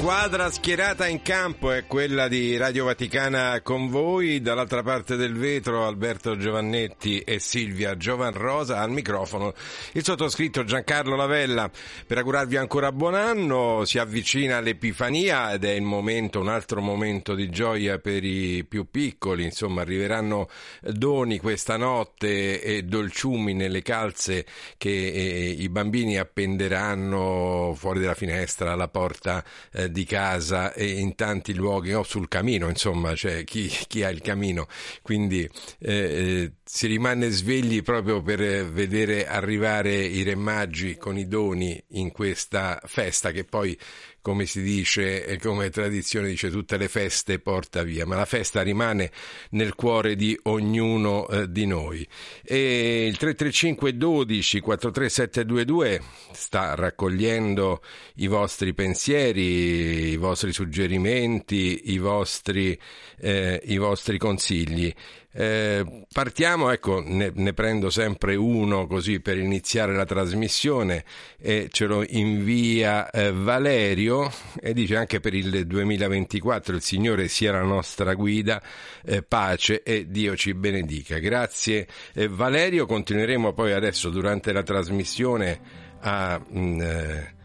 [0.00, 5.88] Squadra schierata in campo è quella di Radio Vaticana con voi, dall'altra parte del vetro
[5.88, 9.52] Alberto Giovannetti e Silvia Giovanrosa, al microfono.
[9.94, 11.68] Il sottoscritto Giancarlo Lavella.
[12.06, 17.34] Per augurarvi ancora buon anno, si avvicina l'Epifania ed è il momento, un altro momento
[17.34, 20.48] di gioia per i più piccoli, insomma arriveranno
[20.80, 24.46] doni questa notte e dolciumi nelle calze
[24.76, 31.14] che eh, i bambini appenderanno fuori dalla finestra, alla porta eh, di casa e in
[31.14, 34.66] tanti luoghi, o sul camino, insomma, cioè chi, chi ha il camino.
[35.02, 35.48] Quindi
[35.80, 42.12] eh, si rimane svegli proprio per vedere arrivare i re magi con i doni in
[42.12, 43.76] questa festa che poi
[44.20, 48.62] come si dice e come tradizione dice tutte le feste porta via, ma la festa
[48.62, 49.10] rimane
[49.50, 52.06] nel cuore di ognuno eh, di noi.
[52.42, 56.02] E il 335 12 43722
[56.32, 57.82] sta raccogliendo
[58.16, 62.78] i vostri pensieri, i vostri suggerimenti, i vostri,
[63.18, 64.92] eh, i vostri consigli.
[65.30, 71.04] Eh, partiamo, ecco, ne, ne, prendo sempre uno così per iniziare la trasmissione
[71.38, 77.52] e ce lo invia eh, Valerio e dice anche per il 2024 il Signore sia
[77.52, 78.62] la nostra guida,
[79.04, 81.18] eh, pace e Dio ci benedica.
[81.18, 85.60] Grazie eh, Valerio, continueremo poi adesso durante la trasmissione
[86.00, 86.40] a...
[86.48, 87.36] Mh, mm, eh,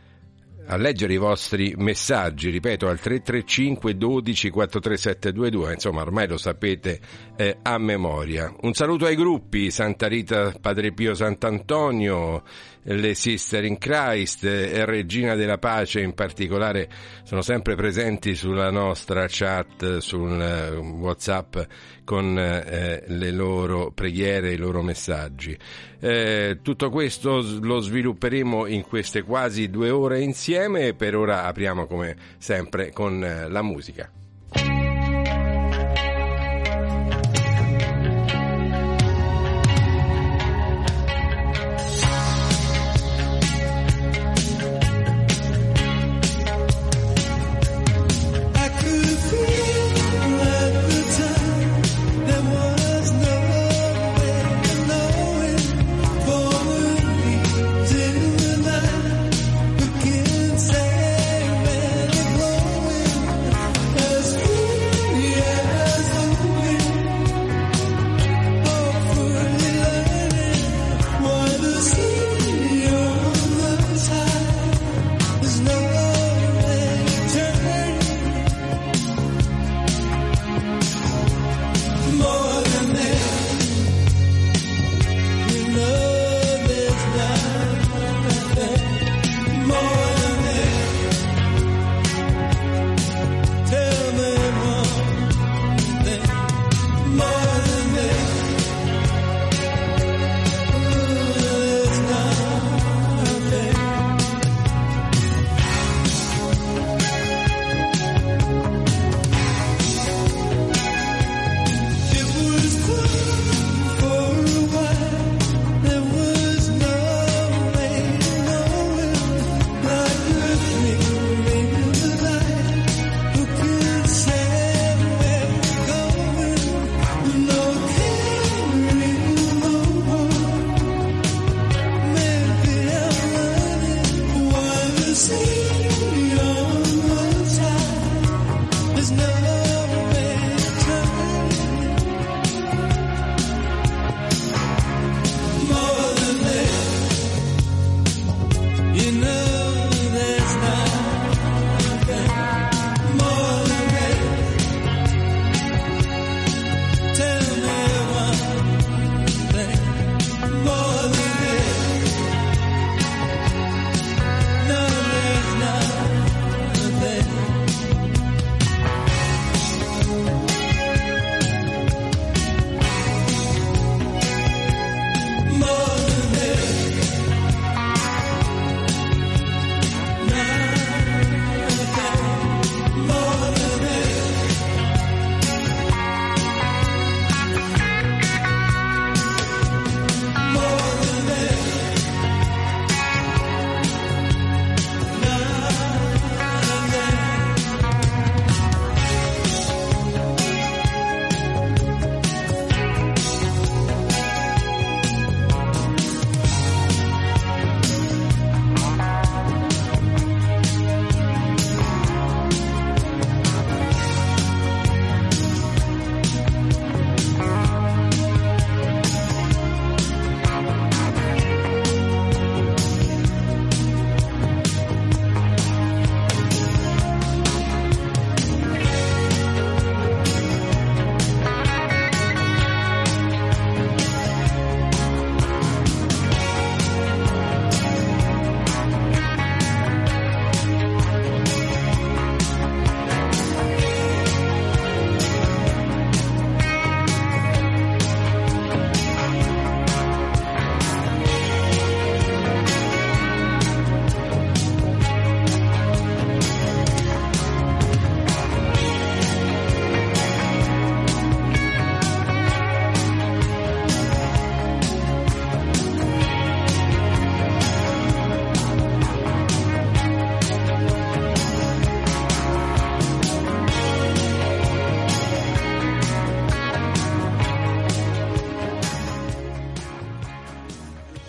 [0.65, 6.99] a leggere i vostri messaggi, ripeto, al 335 12 43722, insomma ormai lo sapete
[7.35, 8.53] eh, a memoria.
[8.61, 12.43] Un saluto ai gruppi Santa Rita, Padre Pio Sant'Antonio,
[12.83, 16.89] le Sister in Christ e Regina della Pace in particolare
[17.23, 21.57] sono sempre presenti sulla nostra chat, sul eh, Whatsapp
[22.03, 25.57] con eh, le loro preghiere, i loro messaggi.
[25.99, 31.85] Eh, tutto questo lo svilupperemo in queste quasi due ore insieme e per ora apriamo
[31.85, 34.11] come sempre con eh, la musica.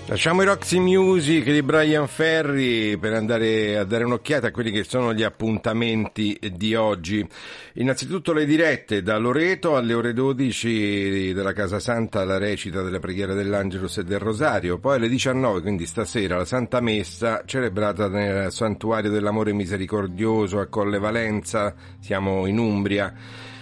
[0.07, 4.85] Lasciamo i Roxy Music di Brian Ferry per andare a dare un'occhiata a quelli che
[4.85, 7.27] sono gli appuntamenti di oggi.
[7.77, 13.33] Innanzitutto le dirette da Loreto alle ore 12 della Casa Santa la recita della preghiera
[13.33, 19.11] dell'Angelus e del Rosario, poi alle 19, quindi stasera, la Santa Messa celebrata nel Santuario
[19.11, 23.11] dell'Amore Misericordioso a Colle Valenza, siamo in Umbria.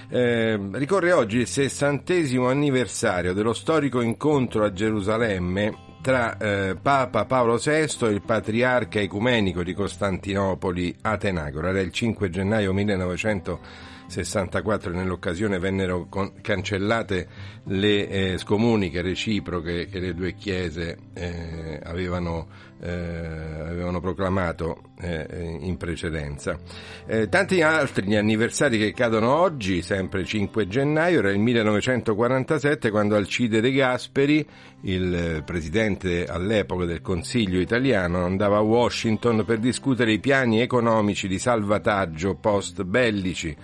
[0.08, 7.56] Eh, ricorre oggi il sessantesimo anniversario dello storico incontro a Gerusalemme tra eh, Papa Paolo
[7.56, 11.68] VI e il patriarca ecumenico di Costantinopoli Atenagora.
[11.68, 17.28] Era il 5 gennaio 1964 nell'occasione vennero con- cancellate
[17.66, 22.48] le eh, scomuniche reciproche che le due chiese eh, avevano,
[22.82, 26.58] eh, avevano, proclamato eh, in precedenza.
[27.06, 33.14] Eh, tanti altri gli anniversari che cadono oggi, sempre 5 gennaio, era il 1947 quando
[33.14, 34.44] Alcide De Gasperi,
[34.82, 41.38] il presidente all'epoca del Consiglio italiano, andava a Washington per discutere i piani economici di
[41.38, 43.56] salvataggio post bellici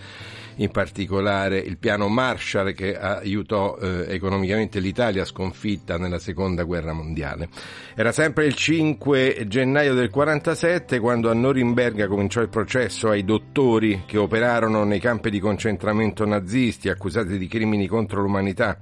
[0.58, 7.48] in particolare il piano Marshall che aiutò eh, economicamente l'Italia sconfitta nella seconda guerra mondiale.
[7.94, 14.02] Era sempre il 5 gennaio del 47 quando a Norimberga cominciò il processo ai dottori
[14.06, 18.78] che operarono nei campi di concentramento nazisti accusati di crimini contro l'umanità.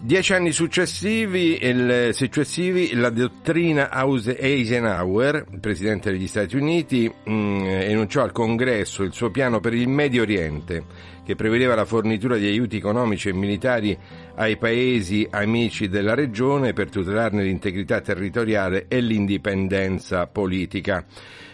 [0.00, 8.22] Dieci anni successivi, il, successivi, la dottrina Eisenhower, presidente degli Stati Uniti, mh, mm, enunciò
[8.22, 10.84] al Congresso il suo piano per il Medio Oriente,
[11.24, 13.98] che prevedeva la fornitura di aiuti economici e militari
[14.36, 21.04] ai paesi amici della regione per tutelarne l'integrità territoriale e l'indipendenza politica.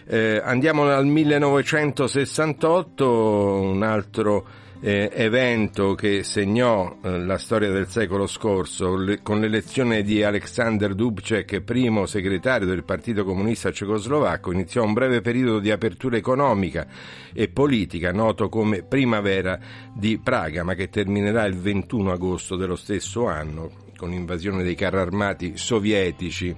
[0.07, 4.45] Eh, andiamo al 1968, un altro
[4.85, 10.93] eh, evento che segnò eh, la storia del secolo scorso le, con l'elezione di Alexander
[10.93, 16.85] Dubček, primo segretario del Partito Comunista Cecoslovacco, iniziò un breve periodo di apertura economica
[17.33, 19.57] e politica noto come Primavera
[19.91, 24.97] di Praga, ma che terminerà il 21 agosto dello stesso anno con l'invasione dei carri
[24.97, 26.55] armati sovietici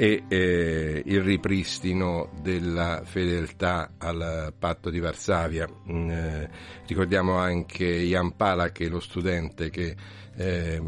[0.00, 5.68] e eh, il ripristino della fedeltà al patto di Varsavia.
[5.90, 6.50] Mm, eh,
[6.86, 9.96] ricordiamo anche Jan Palak, lo studente che
[10.36, 10.80] eh,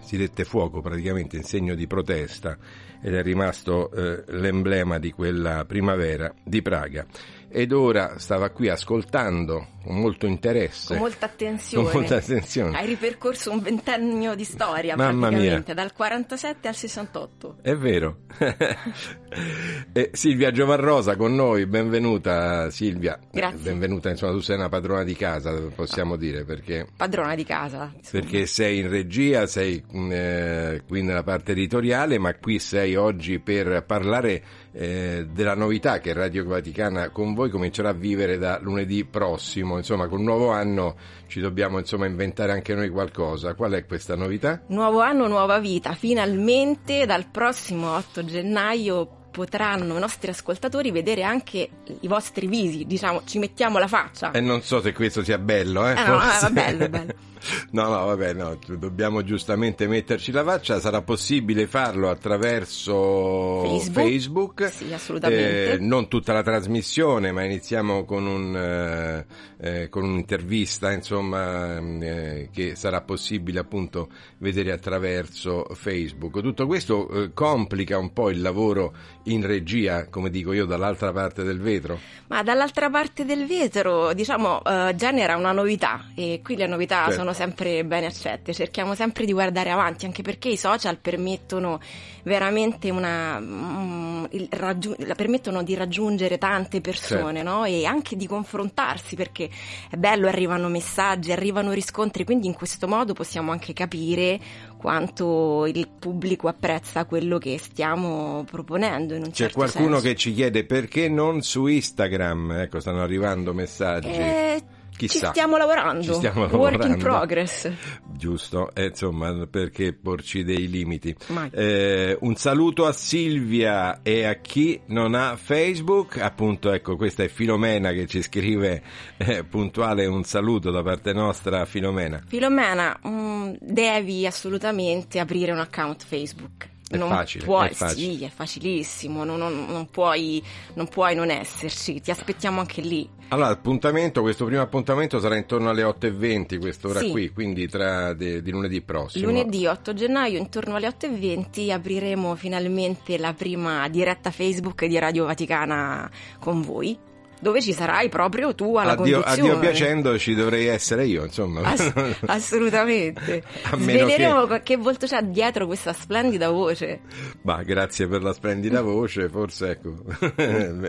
[0.00, 2.56] si dette fuoco praticamente in segno di protesta
[3.02, 7.06] ed è rimasto eh, l'emblema di quella primavera di Praga
[7.50, 10.88] ed ora stava qui ascoltando con molto interesse.
[10.88, 11.84] Con molta attenzione.
[11.90, 12.76] Con molta attenzione.
[12.76, 15.82] Hai ripercorso un ventennio di storia Mamma praticamente, mia.
[15.82, 17.56] dal 47 al 68.
[17.62, 18.18] È vero.
[19.92, 23.18] eh, Silvia Giovanrosa con noi, benvenuta Silvia.
[23.30, 23.58] Grazie.
[23.58, 26.86] Benvenuta, insomma tu sei una padrona di casa, possiamo dire, perché...
[26.94, 27.90] Padrona di casa.
[27.96, 28.22] Insomma.
[28.22, 33.84] Perché sei in regia, sei eh, qui nella parte editoriale, ma qui sei oggi per
[33.86, 39.76] parlare eh, della novità che Radio Vaticana con voi comincerà a vivere da lunedì prossimo.
[39.76, 40.96] Insomma, con un nuovo anno
[41.26, 43.54] ci dobbiamo insomma, inventare anche noi qualcosa.
[43.54, 44.62] Qual è questa novità?
[44.68, 45.94] Nuovo anno, nuova vita.
[45.94, 51.68] Finalmente dal prossimo 8 gennaio potranno i nostri ascoltatori vedere anche
[52.00, 54.32] i vostri visi, diciamo, ci mettiamo la faccia.
[54.32, 55.92] E non so se questo sia bello, eh?
[55.92, 57.14] eh no, è bello, bello.
[57.70, 64.72] No, no, vabbè, no, dobbiamo giustamente metterci la faccia, sarà possibile farlo attraverso Facebook, Facebook.
[64.72, 65.72] Sì, assolutamente.
[65.72, 69.26] Eh, non tutta la trasmissione, ma iniziamo con, un, eh,
[69.60, 76.40] eh con un'intervista, insomma, eh, che sarà possibile appunto vedere attraverso Facebook.
[76.40, 78.94] Tutto questo eh, complica un po' il lavoro
[79.32, 81.98] in regia, come dico io, dall'altra parte del vetro.
[82.26, 84.60] Ma dall'altra parte del vetro, diciamo,
[84.94, 87.12] genera una novità e qui le novità certo.
[87.12, 91.80] sono sono sempre ben accette, cerchiamo sempre di guardare avanti, anche perché i social permettono
[92.22, 97.50] veramente una, um, raggiung- permettono di raggiungere tante persone certo.
[97.50, 97.64] no?
[97.64, 99.50] e anche di confrontarsi, perché
[99.90, 104.40] è bello, arrivano messaggi, arrivano riscontri, quindi in questo modo possiamo anche capire
[104.78, 109.14] quanto il pubblico apprezza quello che stiamo proponendo.
[109.14, 110.06] In un C'è certo qualcuno senso.
[110.06, 112.52] che ci chiede perché non su Instagram?
[112.52, 114.08] Ecco, stanno arrivando messaggi.
[114.08, 114.62] Eh,
[114.98, 115.26] Chissà.
[115.26, 116.02] Ci stiamo lavorando.
[116.02, 116.86] Ci stiamo Work lavorando.
[116.86, 117.70] in progress.
[118.02, 121.14] Giusto, eh, insomma, perché porci dei limiti.
[121.52, 126.18] Eh, un saluto a Silvia e a chi non ha Facebook.
[126.18, 128.82] Appunto, ecco, questa è Filomena che ci scrive
[129.18, 132.20] eh, puntuale un saluto da parte nostra, Filomena.
[132.26, 138.16] Filomena, mh, mm, devi assolutamente aprire un account Facebook È non facile, puoi, è facile.
[138.16, 140.42] sì, è facilissimo, non, non- non puoi,
[140.74, 143.08] non puoi non esserci, ti aspettiamo anche lì.
[143.30, 147.10] Allora, appuntamento, questo primo appuntamento sarà intorno alle 8.20, quest'ora Sì.
[147.10, 149.26] qui, quindi tra de- di lunedì prossimo.
[149.26, 156.10] Lunedì 8 gennaio, intorno alle 8.20, apriremo finalmente la prima diretta Facebook di Radio Vaticana
[156.38, 156.98] con voi,
[157.40, 159.50] dove ci sarai proprio tu alla Addio, conduzione.
[159.50, 161.60] addio piacendo ci dovrei essere io, insomma.
[161.62, 161.92] Ass-
[162.26, 163.42] assolutamente.
[163.76, 167.00] Sveleremo che- che volto c'è dietro questa splendida voce.
[167.42, 169.94] Ma grazie per la splendida voce, forse ecco,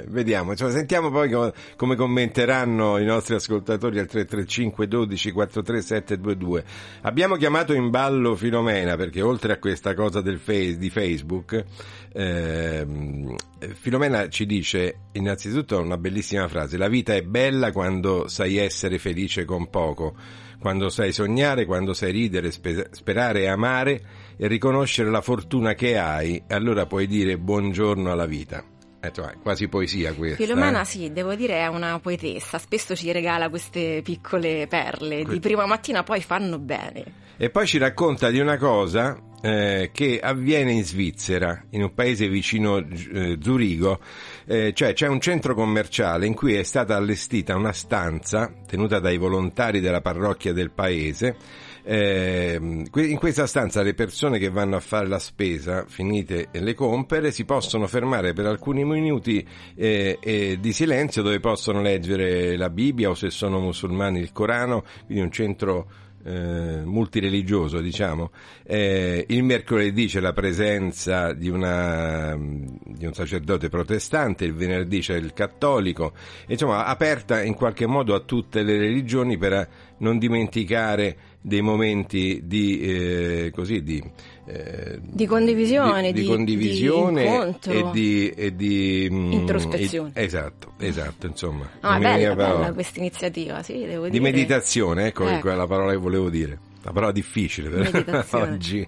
[0.08, 6.64] vediamo, Insomma, sentiamo poi co- come commenteranno i nostri ascoltatori al 335 12 43 722.
[7.02, 11.64] Abbiamo chiamato in ballo Filomena perché oltre a questa cosa del face, di Facebook,
[12.14, 13.36] ehm,
[13.80, 19.46] Filomena ci dice innanzitutto una bellissima frase, la vita è bella quando sai essere felice
[19.46, 20.16] con poco,
[20.60, 24.02] quando sai sognare, quando sai ridere, spe- sperare e amare
[24.38, 28.64] e riconoscere la fortuna che hai, allora puoi dire buongiorno alla vita.
[29.02, 30.44] Eh, insomma, è quasi poesia questa.
[30.44, 30.86] Filomena, eh?
[30.86, 35.66] sì, devo dire è una poetessa, spesso ci regala queste piccole perle, Que- di prima
[35.66, 37.28] mattina poi fanno bene.
[37.38, 42.28] E poi ci racconta di una cosa eh, che avviene in Svizzera, in un paese
[42.28, 44.02] vicino eh, Zurigo,
[44.52, 49.18] eh, cioè c'è un centro commerciale in cui è stata allestita una stanza tenuta dai
[49.18, 51.36] volontari della parrocchia del paese.
[51.84, 57.30] Eh, in questa stanza le persone che vanno a fare la spesa, finite le compere,
[57.30, 63.12] si possono fermare per alcuni minuti eh, eh, di silenzio dove possono leggere la Bibbia
[63.12, 65.88] o se sono musulmani il Corano, quindi un centro
[66.24, 68.32] eh, multireligioso, diciamo.
[68.64, 75.16] Eh, il mercoledì c'è la presenza di, una, di un sacerdote protestante, il venerdì c'è
[75.16, 76.14] il cattolico,
[76.48, 82.80] insomma, aperta in qualche modo a tutte le religioni per non dimenticare dei momenti di,
[82.82, 84.04] eh, così, di,
[84.46, 90.12] eh, Di condivisione, di, di- condivisione e di, e di mm, Introspezione.
[90.14, 91.70] e- esatto, esatto, insomma.
[91.82, 94.24] No, è bella, bella questa iniziativa, sì, devo Di dire.
[94.24, 95.42] meditazione, ecco, Ecco.
[95.42, 96.60] quella parola che volevo dire.
[96.82, 98.88] La parola difficile per oggi.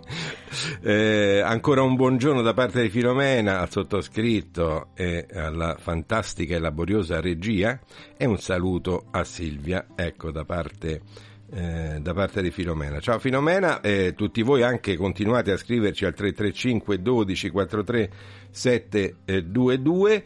[0.81, 7.20] Eh, ancora un buongiorno da parte di Filomena al sottoscritto e alla fantastica e laboriosa
[7.20, 7.77] regia
[8.17, 11.01] e un saluto a Silvia, ecco, da parte,
[11.53, 13.00] eh, da parte di Filomena.
[13.00, 18.10] Ciao Filomena, eh, tutti voi anche continuate a scriverci al 335 12 43
[18.50, 20.24] 722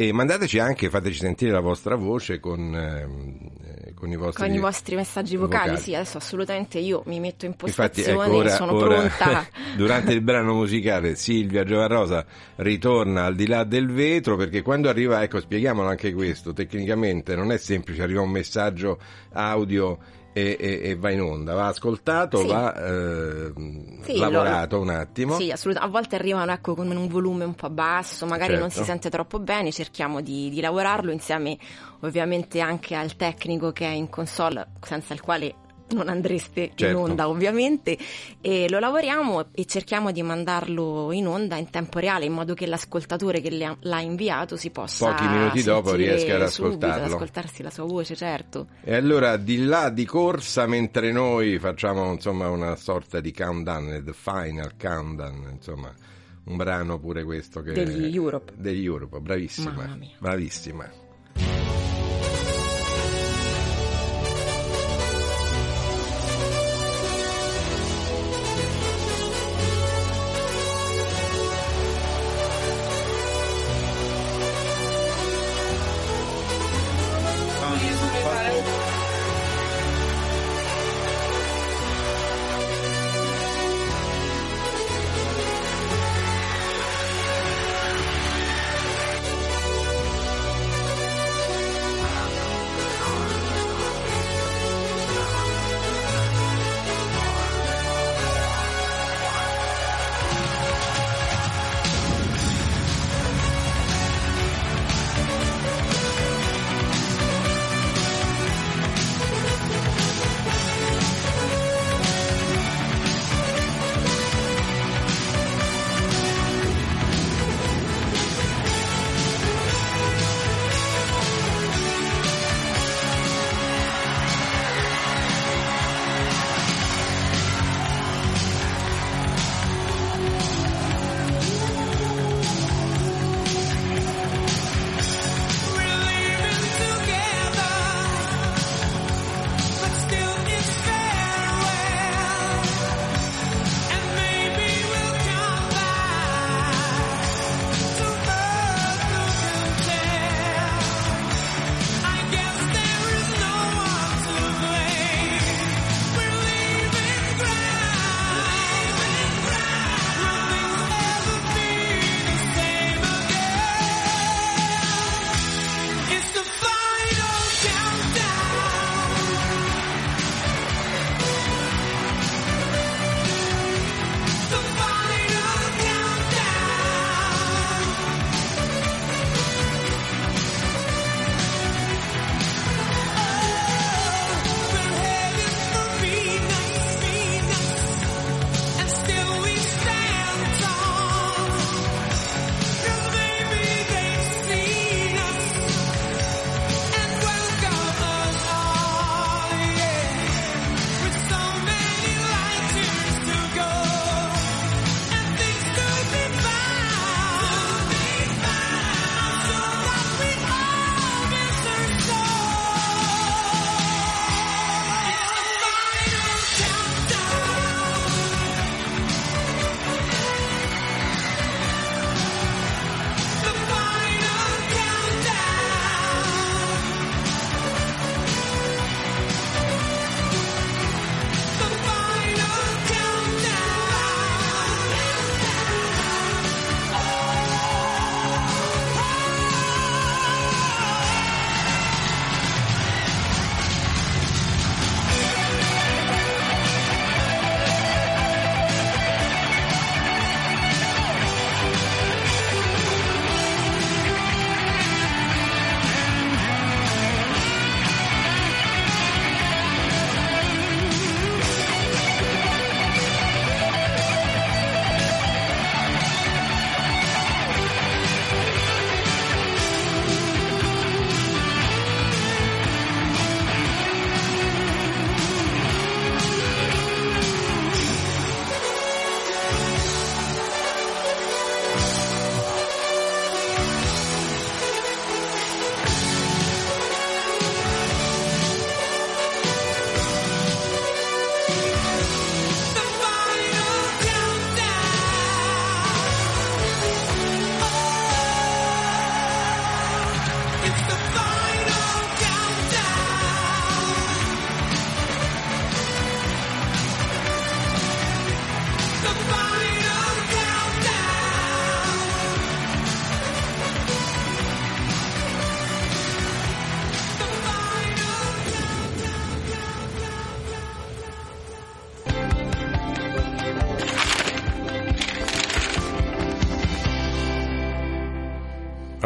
[0.00, 4.54] e mandateci anche, fateci sentire la vostra voce con, ehm, eh, con i vostri Con
[4.54, 5.82] i vostri messaggi vocali, vocali.
[5.82, 9.48] sì, adesso assolutamente io mi metto in Infatti, postazione, ecco, ora, sono ora, pronta.
[9.76, 12.24] durante il brano musicale Silvia Giovanrosa
[12.58, 17.50] ritorna al di là del vetro perché quando arriva, ecco, spieghiamolo anche questo, tecnicamente non
[17.50, 19.00] è semplice, arriva un messaggio
[19.32, 19.98] audio
[20.38, 22.46] e, e- e va in onda, va ascoltato, Sì.
[22.46, 23.52] va eh,
[24.02, 25.36] Sì, lavorato un attimo.
[25.36, 25.96] Sì, assolutamente.
[25.96, 28.90] A volte arrivano ecco, con un volume un po' basso, magari non si Certo.
[28.90, 31.56] sente troppo bene, cerchiamo di, di lavorarlo insieme
[32.00, 35.54] ovviamente anche al tecnico che è in console, senza il quale
[35.90, 36.84] non andreste Certo.
[36.86, 37.96] in onda ovviamente,
[38.40, 42.66] e lo lavoriamo e cerchiamo di mandarlo in onda in tempo reale in modo che
[42.66, 47.14] l'ascoltatore che ha- l'ha inviato si possa Pochi minuti dopo riesca ad subito, ad ascoltarlo.
[47.14, 48.66] ascoltarsi la sua voce, certo.
[48.84, 54.12] E allora di là di corsa mentre noi facciamo insomma una sorta di countdown, the
[54.12, 55.92] final countdown, insomma
[56.44, 58.52] un brano pure questo che Degli Europe.
[58.56, 60.90] degli Europe, bravissima, bravissima.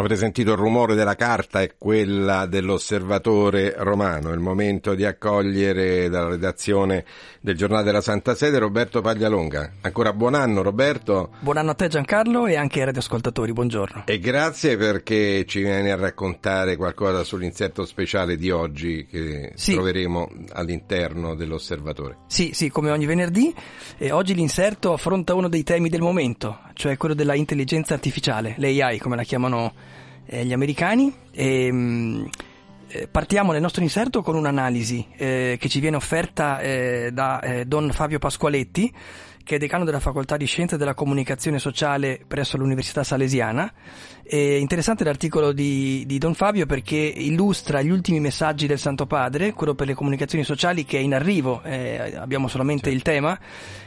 [0.02, 4.32] Avete sentito il rumore della carta e quella dell'osservatore romano.
[4.32, 7.04] Il momento di accogliere dalla redazione
[7.42, 9.72] del giornale della Santa Sede Roberto Paglialonga.
[9.80, 11.30] Ancora buon anno Roberto.
[11.40, 14.04] Buon anno a te Giancarlo e anche ai radioascoltatori, buongiorno.
[14.06, 19.72] E grazie perché ci vieni a raccontare qualcosa sull'insetto speciale di oggi che sì.
[19.72, 22.18] troveremo all'interno dell'osservatore.
[22.28, 23.52] Sì, sì, come ogni venerdì.
[23.98, 28.98] E oggi l'inserto affronta uno dei temi del momento, cioè quello della intelligenza artificiale, l'AI
[29.00, 29.74] come la chiamano
[30.26, 31.12] eh, gli americani.
[31.32, 32.30] E, mh, mm, eh,
[33.10, 37.90] partiamo nel nostro inserto con un'analisi eh, che ci viene offerta eh, da eh, Don
[37.92, 38.92] Fabio Pasqualetti,
[39.44, 43.72] che è decano della Facoltà di Scienze della Comunicazione Sociale presso l'Università Salesiana.
[44.24, 49.52] È interessante l'articolo di, di, Don Fabio perché illustra gli ultimi messaggi del Santo Padre,
[49.52, 52.96] quello per le comunicazioni sociali che è in arrivo, eh, abbiamo solamente certo.
[52.96, 53.38] il tema,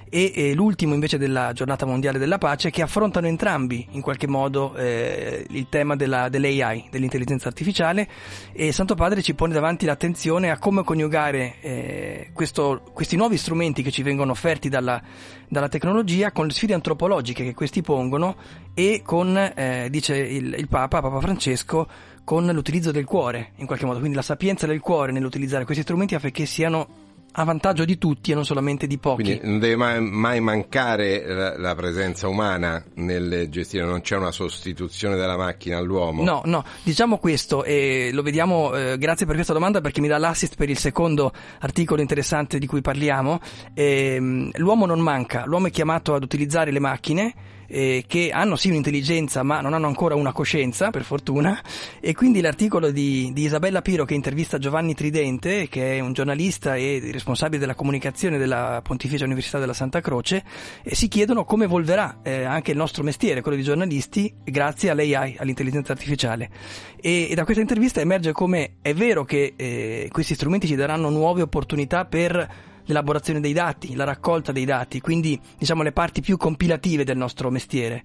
[0.09, 4.75] e, e, l'ultimo invece della giornata mondiale della pace che affrontano entrambi in qualche modo
[4.75, 8.07] eh, il tema della, dell'AI, dell'intelligenza artificiale
[8.51, 13.81] e Santo Padre ci pone davanti l'attenzione a come coniugare eh, questo, questi nuovi strumenti
[13.81, 15.01] che ci vengono offerti dalla,
[15.47, 18.35] dalla tecnologia con le sfide antropologiche che questi pongono
[18.75, 21.87] e con, eh, dice il, il Papa, Papa Francesco,
[22.23, 26.13] con l'utilizzo del cuore, in qualche modo, quindi la sapienza del cuore nell'utilizzare questi strumenti
[26.13, 27.03] affinché siano
[27.37, 29.23] a vantaggio di tutti e non solamente di pochi.
[29.23, 34.31] Quindi non deve mai, mai mancare la, la, presenza umana nel gestire, non c'è una
[34.31, 36.23] sostituzione della macchina all'uomo.
[36.23, 40.17] No, no, diciamo questo e lo vediamo, eh, grazie per questa domanda perché mi dà
[40.17, 43.39] l'assist per il secondo articolo interessante di cui parliamo.
[43.73, 47.33] Eh, l'uomo non manca, l'uomo è chiamato ad utilizzare le macchine
[47.67, 51.61] eh, che hanno sì un'intelligenza ma non hanno ancora una coscienza, per fortuna,
[51.99, 56.75] e quindi l'articolo di, di Isabella Piro che intervista Giovanni Tridente, che è un giornalista
[56.75, 60.43] e responsabile della comunicazione della Pontificia Università della Santa Croce,
[60.83, 65.35] eh, si chiedono come evolverà eh, anche il nostro mestiere, quello di giornalisti, grazie all'AI,
[65.39, 66.49] all'intelligenza artificiale.
[66.99, 71.09] E, e da questa intervista emerge come è vero che eh, questi strumenti ci daranno
[71.09, 76.37] nuove opportunità per l'elaborazione dei dati, la raccolta dei dati, quindi diciamo le parti più
[76.37, 78.03] compilative del nostro mestiere.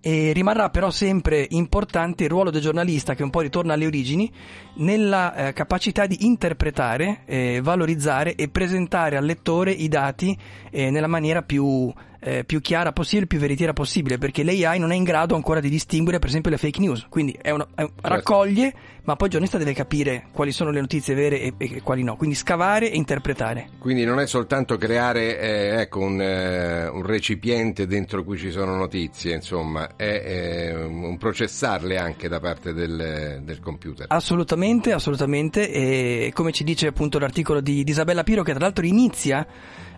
[0.00, 4.30] E rimarrà però sempre importante il ruolo del giornalista che un po' ritorna alle origini
[4.76, 10.38] nella eh, capacità di interpretare, eh, valorizzare e presentare al lettore i dati
[10.70, 14.94] eh, nella maniera più eh, più chiara possibile, più veritiera possibile, perché l'AI non è
[14.94, 18.08] in grado ancora di distinguere per esempio le fake news, quindi è una, è, certo.
[18.08, 22.02] raccoglie, ma poi il giornalista deve capire quali sono le notizie vere e, e, quali
[22.02, 23.68] no, quindi scavare e interpretare.
[23.78, 28.76] Quindi non è soltanto creare eh, ecco, un, eh, un, recipiente dentro cui ci sono
[28.76, 34.06] notizie, insomma, è un processarle anche da parte del, del computer.
[34.08, 38.84] Assolutamente, assolutamente, e come ci dice appunto l'articolo di, di Isabella Piro, che tra l'altro
[38.84, 39.46] inizia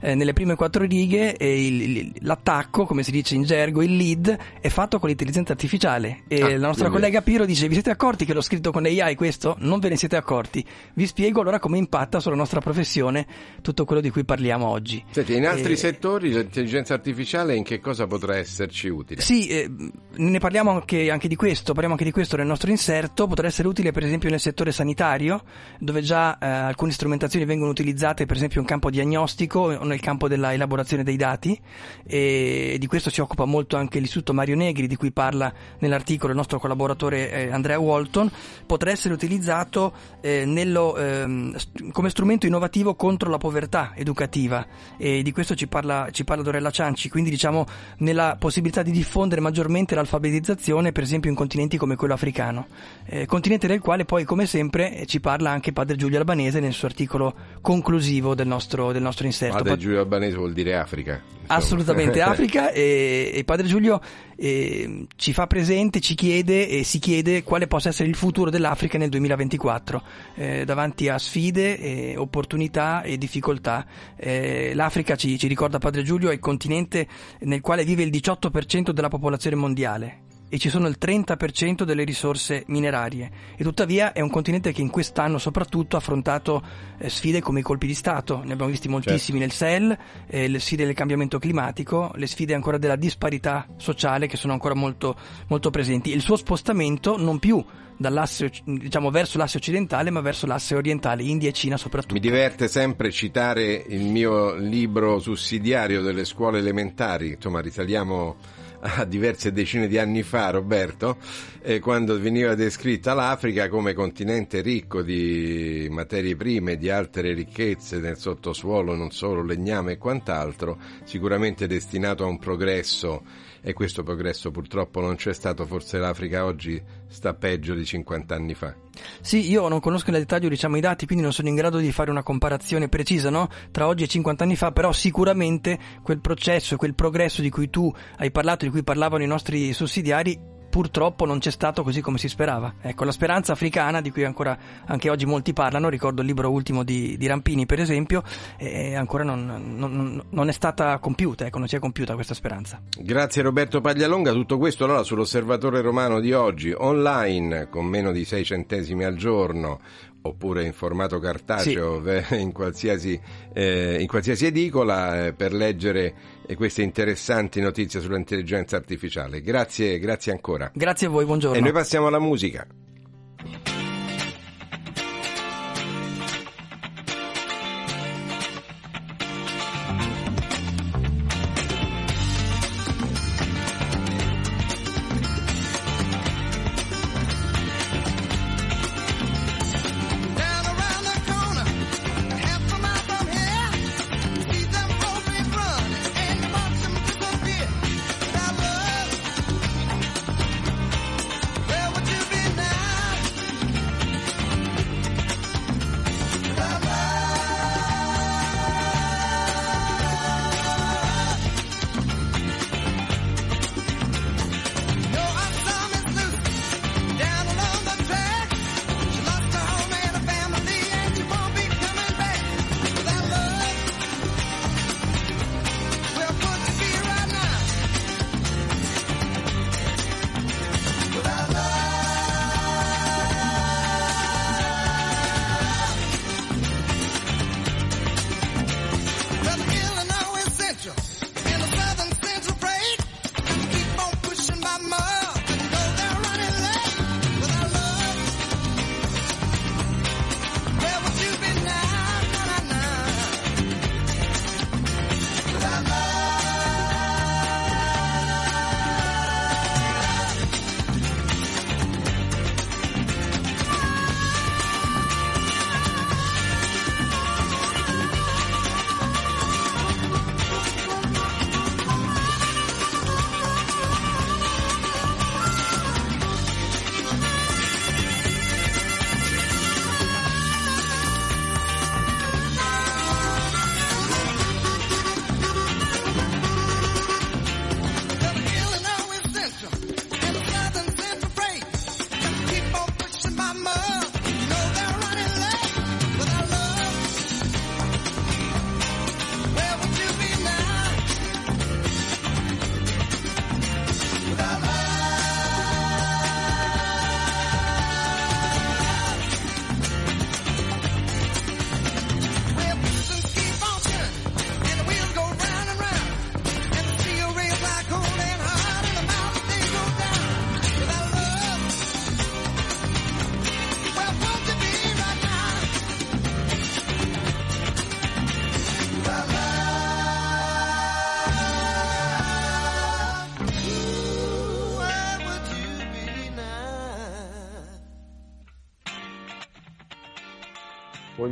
[0.00, 4.36] eh, nelle prime quattro righe e il, l'attacco, come si dice in gergo, il lead,
[4.60, 6.22] è fatto con l'intelligenza artificiale.
[6.28, 7.06] E ah, la nostra quindi...
[7.06, 9.56] collega Piro dice: Vi siete accorti che l'ho scritto con AI questo?
[9.60, 10.64] Non ve ne siete accorti.
[10.94, 13.26] Vi spiego allora come impatta sulla nostra professione
[13.62, 15.04] tutto quello di cui parliamo oggi.
[15.10, 15.76] Senti, in altri e...
[15.76, 19.20] settori l'intelligenza artificiale in che cosa potrà esserci utile?
[19.20, 19.70] Sì, eh,
[20.16, 23.68] ne parliamo anche, anche, di questo, parliamo anche di questo nel nostro inserto, potrà essere
[23.68, 25.42] utile per esempio nel settore sanitario,
[25.78, 30.52] dove già eh, alcune strumentazioni vengono utilizzate per esempio in campo diagnostico nel campo della
[30.52, 31.58] elaborazione dei dati
[32.06, 36.38] e di questo si occupa molto anche l'Istituto Mario Negri di cui parla nell'articolo il
[36.38, 38.30] nostro collaboratore eh, Andrea Walton,
[38.66, 44.66] potrà essere utilizzato eh, nello, ehm, st- come strumento innovativo contro la povertà educativa.
[44.96, 47.66] E di questo ci parla, ci parla Dorella Cianci, quindi diciamo
[47.98, 52.66] nella possibilità di diffondere maggiormente l'alfabetizzazione per esempio in continenti come quello africano,
[53.06, 56.86] eh, continente del quale poi come sempre ci parla anche Padre Giulio Albanese nel suo
[56.88, 59.56] articolo conclusivo del nostro, del nostro inserto.
[59.58, 61.20] Padre Giulio Albanese vuol dire Africa.
[61.46, 64.00] Assolutamente Africa e, e, Padre Giulio
[64.36, 68.98] eh, ci fa presente, ci chiede e si chiede quale possa essere il futuro dell'Africa
[68.98, 70.02] nel 2024
[70.36, 73.84] eh, davanti a sfide, eh, opportunità e difficoltà.
[74.14, 77.08] Eh, L'Africa, ci, ci ricorda Padre Giulio, è il continente
[77.40, 82.64] nel quale vive il 18% della popolazione mondiale e ci sono il 30% delle risorse
[82.66, 86.62] minerarie e tuttavia è un continente che in quest'anno soprattutto ha affrontato
[86.98, 89.38] eh, sfide come i colpi di Stato, ne abbiamo visti moltissimi certo.
[89.38, 94.36] nel Sahel, eh, le sfide del cambiamento climatico, le sfide ancora della disparità sociale che
[94.36, 96.10] sono ancora molto, molto presenti.
[96.12, 97.64] Il suo spostamento non più
[97.96, 102.14] dall'asse, diciamo, verso l'asse occidentale ma verso l'asse orientale, India e Cina soprattutto.
[102.14, 108.36] Mi diverte sempre citare il mio libro sussidiario delle scuole elementari, insomma risaliamo
[108.80, 111.18] a diverse decine di anni fa, Roberto,
[111.62, 118.16] eh, quando veniva descritta l'Africa come continente ricco di materie prime, di altre ricchezze nel
[118.16, 123.22] sottosuolo, non solo legname e quant'altro, sicuramente destinato a un progresso
[123.62, 128.54] e questo progresso purtroppo non c'è stato, forse l'Africa oggi sta peggio di 50 anni
[128.54, 128.74] fa.
[129.20, 131.92] Sì, io non conosco nel dettaglio diciamo, i dati, quindi non sono in grado di
[131.92, 133.48] fare una comparazione precisa no?
[133.70, 137.92] tra oggi e 50 anni fa, però sicuramente quel processo quel progresso di cui tu
[138.16, 142.28] hai parlato, di cui parlavano i nostri sussidiari, purtroppo non c'è stato così come si
[142.28, 142.74] sperava.
[142.80, 144.56] Ecco, la speranza africana, di cui ancora
[144.86, 148.22] anche oggi molti parlano, ricordo il libro ultimo di, di Rampini per esempio,
[148.56, 152.80] eh, ancora non, non, non, è stata compiuta, ecco, non si è compiuta questa speranza.
[152.98, 158.44] Grazie Roberto Paglialonga, tutto questo allora sull'osservatore romano di oggi, online, con meno di 6
[158.44, 159.80] centesimi al giorno,
[160.22, 162.34] oppure in formato cartaceo sì.
[162.40, 163.18] in, qualsiasi,
[163.52, 166.14] eh, in, qualsiasi, edicola eh, per leggere
[166.46, 169.40] eh, queste interessanti notizie sull'intelligenza artificiale.
[169.40, 170.70] Grazie, grazie ancora.
[170.74, 171.56] Grazie a voi, buongiorno.
[171.56, 172.66] E noi passiamo alla musica.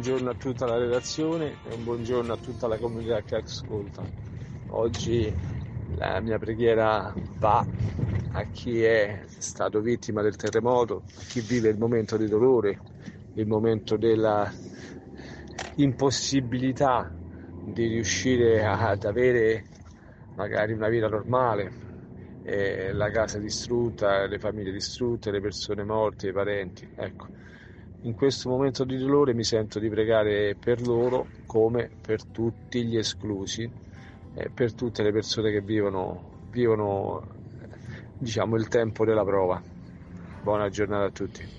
[0.08, 4.02] Buongiorno a tutta la redazione e un buongiorno a tutta la comunità che ascolta.
[4.68, 5.30] Oggi
[5.96, 7.58] la mia preghiera va
[8.30, 12.80] a chi è stato vittima del terremoto, a chi vive il momento di dolore,
[13.34, 14.50] il momento della
[15.74, 17.14] impossibilità
[17.62, 19.66] di riuscire ad avere
[20.36, 21.70] magari una vita normale,
[22.44, 26.88] eh, la casa distrutta, le famiglie distrutte, le persone morte, i parenti.
[26.94, 27.26] Ecco
[28.02, 32.96] in questo momento di dolore mi sento di pregare per loro come per tutti gli
[32.96, 33.68] esclusi
[34.34, 37.26] e per tutte le persone che vivono, vivono
[38.16, 39.60] diciamo, il tempo della prova.
[40.42, 41.56] Buona giornata a tutti.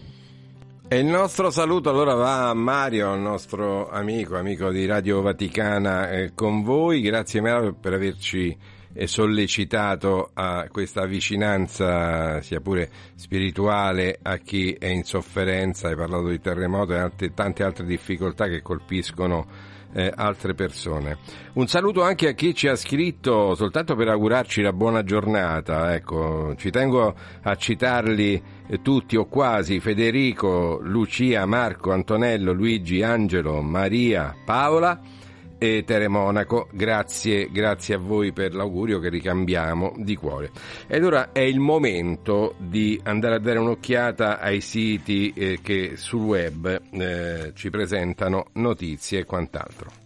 [0.91, 6.09] E il nostro saluto allora va a Mario, il nostro amico, amico di Radio Vaticana
[6.09, 7.01] eh, con voi.
[7.01, 8.57] Grazie Mario per averci
[9.07, 15.87] sollecitato a questa vicinanza, sia pure spirituale, a chi è in sofferenza.
[15.87, 19.47] Hai parlato di terremoto e tante altre difficoltà che colpiscono
[19.93, 21.17] eh, altre persone.
[21.53, 25.93] Un saluto anche a chi ci ha scritto soltanto per augurarci la buona giornata.
[25.93, 33.61] Ecco, ci tengo a citarli eh, tutti o quasi: Federico, Lucia, Marco, Antonello, Luigi, Angelo,
[33.61, 35.17] Maria, Paola
[35.59, 36.69] e Teremonaco.
[36.71, 40.49] Grazie, grazie a voi per l'augurio che ricambiamo di cuore.
[40.87, 46.21] Ed ora è il momento di andare a dare un'occhiata ai siti eh, che sul
[46.21, 49.98] web eh, ci presentano notizie e quant'altro.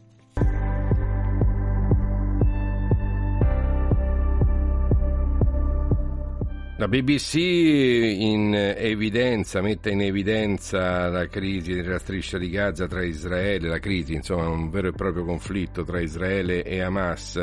[6.83, 13.69] La BBC in evidenza, mette in evidenza la crisi della striscia di Gaza tra Israele,
[13.69, 17.41] la crisi, insomma, un vero e proprio conflitto tra Israele e Hamas.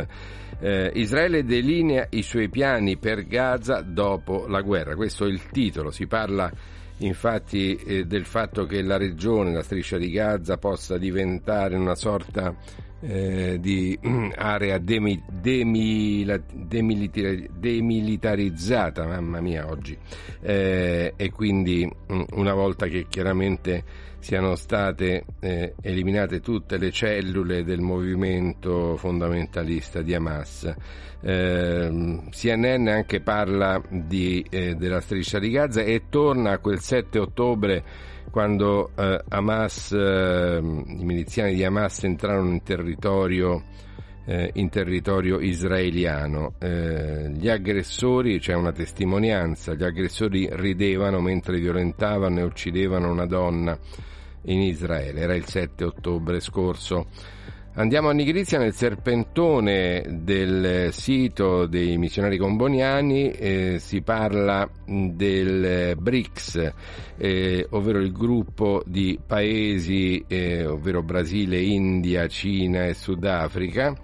[0.60, 5.90] Eh, Israele delinea i suoi piani per Gaza dopo la guerra, questo è il titolo,
[5.90, 6.52] si parla
[6.98, 12.54] infatti eh, del fatto che la regione, la striscia di Gaza, possa diventare una sorta
[13.00, 13.98] eh, di
[14.36, 19.96] area demi, demila, demilitarizzata, mamma mia oggi,
[20.42, 27.64] eh, e quindi mm, una volta che chiaramente siano state eh, eliminate tutte le cellule
[27.64, 30.72] del movimento fondamentalista di Hamas.
[31.22, 37.18] Eh, CNN anche parla di, eh, della striscia di Gaza e torna a quel 7
[37.18, 37.84] ottobre
[38.30, 43.62] quando eh, Hamas, eh, i miliziani di Hamas entrarono in territorio,
[44.24, 46.54] eh, in territorio israeliano.
[46.58, 53.76] Eh, gli aggressori, c'è una testimonianza, gli aggressori ridevano mentre violentavano e uccidevano una donna
[54.44, 57.06] in Israele, era il 7 ottobre scorso.
[57.72, 66.72] Andiamo a Nigrizia nel serpentone del sito dei missionari comboniani, eh, si parla del BRICS,
[67.16, 73.94] eh, ovvero il gruppo di paesi, eh, ovvero Brasile, India, Cina e Sudafrica,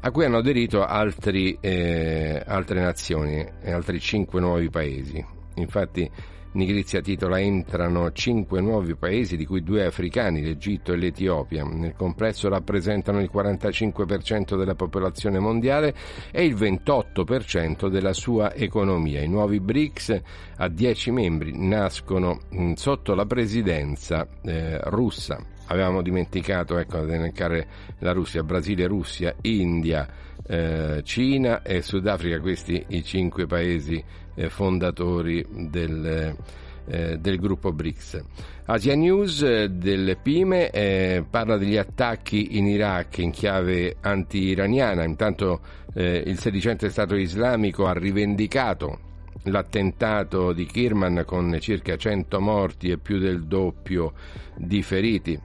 [0.00, 5.22] a cui hanno aderito altri, eh, altre nazioni altri cinque nuovi paesi.
[5.56, 6.10] Infatti
[6.52, 11.64] Nigrizia titola entrano cinque nuovi paesi, di cui due africani, l'Egitto e l'Etiopia.
[11.64, 15.94] Nel complesso rappresentano il 45% della popolazione mondiale
[16.32, 19.22] e il 28% della sua economia.
[19.22, 20.20] I nuovi BRICS
[20.56, 22.40] a 10 membri nascono
[22.74, 25.38] sotto la presidenza eh, russa.
[25.66, 30.08] Avevamo dimenticato ecco, ad elencare la Russia, Brasile, Russia, India,
[30.44, 34.02] eh, Cina e Sudafrica, questi i cinque paesi
[34.48, 36.36] fondatori del,
[36.86, 38.24] eh, del, gruppo BRICS.
[38.66, 45.60] Asia News eh, del PIME eh, parla degli attacchi in Iraq in chiave anti-iraniana, intanto
[45.94, 49.08] eh, il sedicente Stato islamico ha rivendicato
[49.44, 54.12] l'attentato di Kirman con circa 100 morti e più del doppio
[54.56, 55.38] di feriti.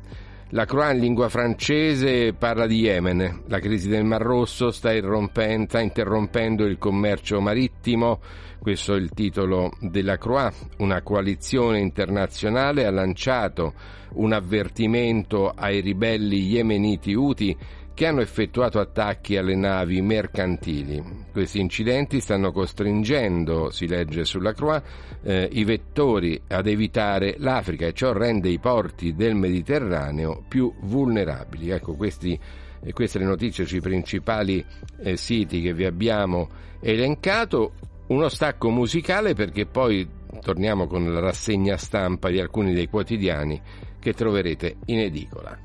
[0.49, 3.45] La Croix in lingua francese parla di Yemen.
[3.47, 8.19] La crisi del Mar Rosso sta, sta interrompendo il commercio marittimo.
[8.60, 10.53] Questo è il titolo della Croix.
[10.77, 13.73] Una coalizione internazionale ha lanciato
[14.13, 17.58] un avvertimento ai ribelli yemeniti Houthi
[17.95, 21.01] che hanno effettuato attacchi alle navi mercantili.
[21.31, 24.84] Questi incidenti stanno costringendo, si legge sulla Croix,
[25.23, 31.69] eh, i vettori ad evitare l'Africa e ciò rende i porti del Mediterraneo più vulnerabili.
[31.69, 32.38] Ecco, questi,
[32.84, 34.63] eh, queste le notizie sui principali
[34.99, 36.49] eh, siti che vi abbiamo
[36.81, 37.71] elencato.
[38.08, 40.05] Uno stacco musicale perché poi
[40.41, 43.60] torniamo con la rassegna stampa di alcuni dei quotidiani
[43.99, 45.58] che troverete in edicola.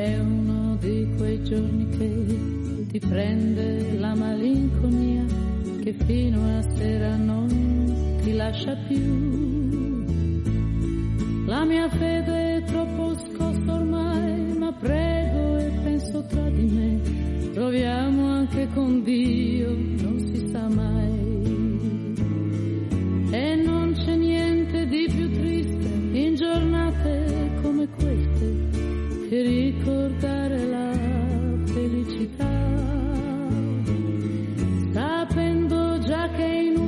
[0.00, 5.26] È uno di quei giorni che ti prende la malinconia
[5.82, 10.04] che fino a sera non ti lascia più.
[11.44, 18.26] La mia fede è troppo scossa ormai, ma prego e penso tra di me, proviamo
[18.26, 19.68] anche con Dio,
[20.00, 22.14] non si sa mai.
[23.32, 28.39] E non c'è niente di più triste in giornate come queste
[29.30, 30.90] che ricordare la
[31.66, 32.50] felicità,
[34.92, 36.79] sapendo già che è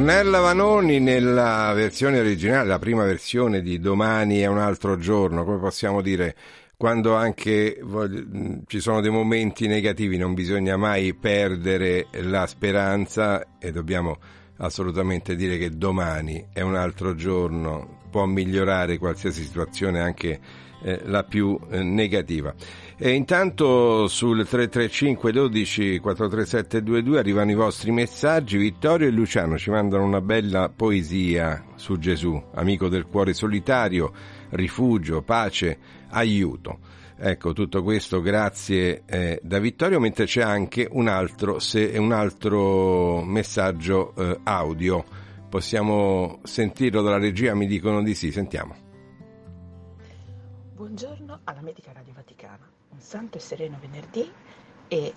[0.00, 5.58] Ornella Vanoni nella versione originale, la prima versione di Domani è un altro giorno, come
[5.58, 6.34] possiamo dire,
[6.74, 7.78] quando anche
[8.66, 14.16] ci sono dei momenti negativi non bisogna mai perdere la speranza e dobbiamo
[14.56, 20.40] assolutamente dire che domani è un altro giorno, può migliorare qualsiasi situazione anche
[20.82, 22.54] eh, la più eh, negativa.
[23.02, 28.58] E intanto sul 335 12 437 22 arrivano i vostri messaggi.
[28.58, 34.12] Vittorio e Luciano ci mandano una bella poesia su Gesù, amico del cuore solitario,
[34.50, 35.78] rifugio, pace,
[36.10, 36.78] aiuto.
[37.16, 43.22] Ecco, tutto questo grazie eh, da Vittorio, mentre c'è anche un altro, se, un altro
[43.22, 45.02] messaggio eh, audio.
[45.48, 47.54] Possiamo sentirlo dalla regia?
[47.54, 48.88] Mi dicono di sì, sentiamo.
[50.74, 52.09] Buongiorno alla Medica Radio
[53.10, 54.32] santo e sereno venerdì
[54.86, 55.12] e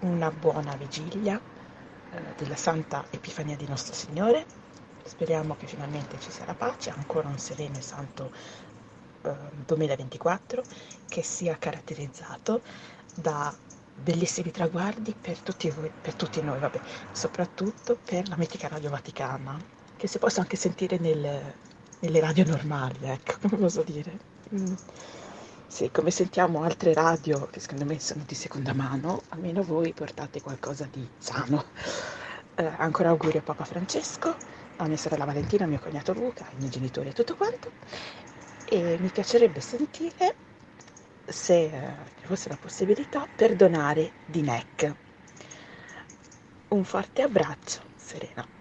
[0.00, 4.46] una buona vigilia eh, della Santa Epifania di nostro Signore.
[5.04, 8.32] Speriamo che finalmente ci sia la pace, ancora un sereno e santo
[9.20, 9.34] eh,
[9.66, 10.62] 2024
[11.06, 12.62] che sia caratterizzato
[13.14, 13.54] da
[13.92, 16.80] bellissimi traguardi per tutti, voi, per tutti noi, vabbè,
[17.10, 19.62] soprattutto per la Medica Radio Vaticana,
[19.94, 21.54] che si possa anche sentire nel,
[21.98, 24.18] nelle radio normali, ecco, come posso dire.
[24.54, 24.74] Mm.
[25.68, 30.40] Sì, come sentiamo altre radio che secondo me sono di seconda mano, almeno voi portate
[30.40, 31.72] qualcosa di sano.
[32.58, 34.34] Eh, ancora auguri a Papa Francesco,
[34.76, 37.74] a mia sorella Valentina, a mio cognato Luca, ai miei genitori e tutto quanto.
[38.64, 40.38] E mi piacerebbe sentire
[41.24, 44.96] se eh, ci fosse la possibilità per donare di NEC.
[46.68, 48.55] Un forte abbraccio, Serena.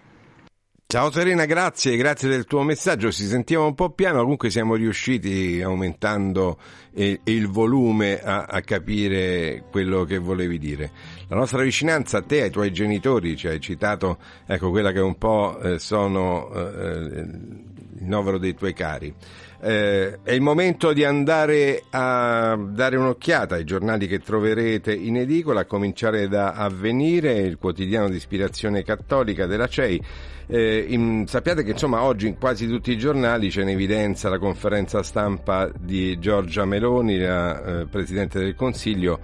[0.95, 3.11] Ciao Serena, grazie, grazie del tuo messaggio.
[3.11, 6.57] Si sentiva un po' piano, comunque siamo riusciti aumentando
[6.93, 10.91] eh, il volume a, a, capire quello che volevi dire.
[11.27, 15.17] La nostra vicinanza a te, ai tuoi genitori, ci hai citato, ecco, quella che un
[15.17, 17.27] po' eh, sono eh, eh
[17.97, 19.13] il novero dei tuoi cari.
[19.61, 25.61] Eh, è il momento di andare a dare un'occhiata ai giornali che troverete in edicola,
[25.61, 30.01] a cominciare da Avvenire, il quotidiano di ispirazione cattolica della CEI.
[30.47, 34.37] Eh, in, sappiate che insomma oggi in quasi tutti i giornali c'è in evidenza la
[34.37, 39.19] conferenza stampa di Giorgia Meloni, la eh, Presidente del Consiglio,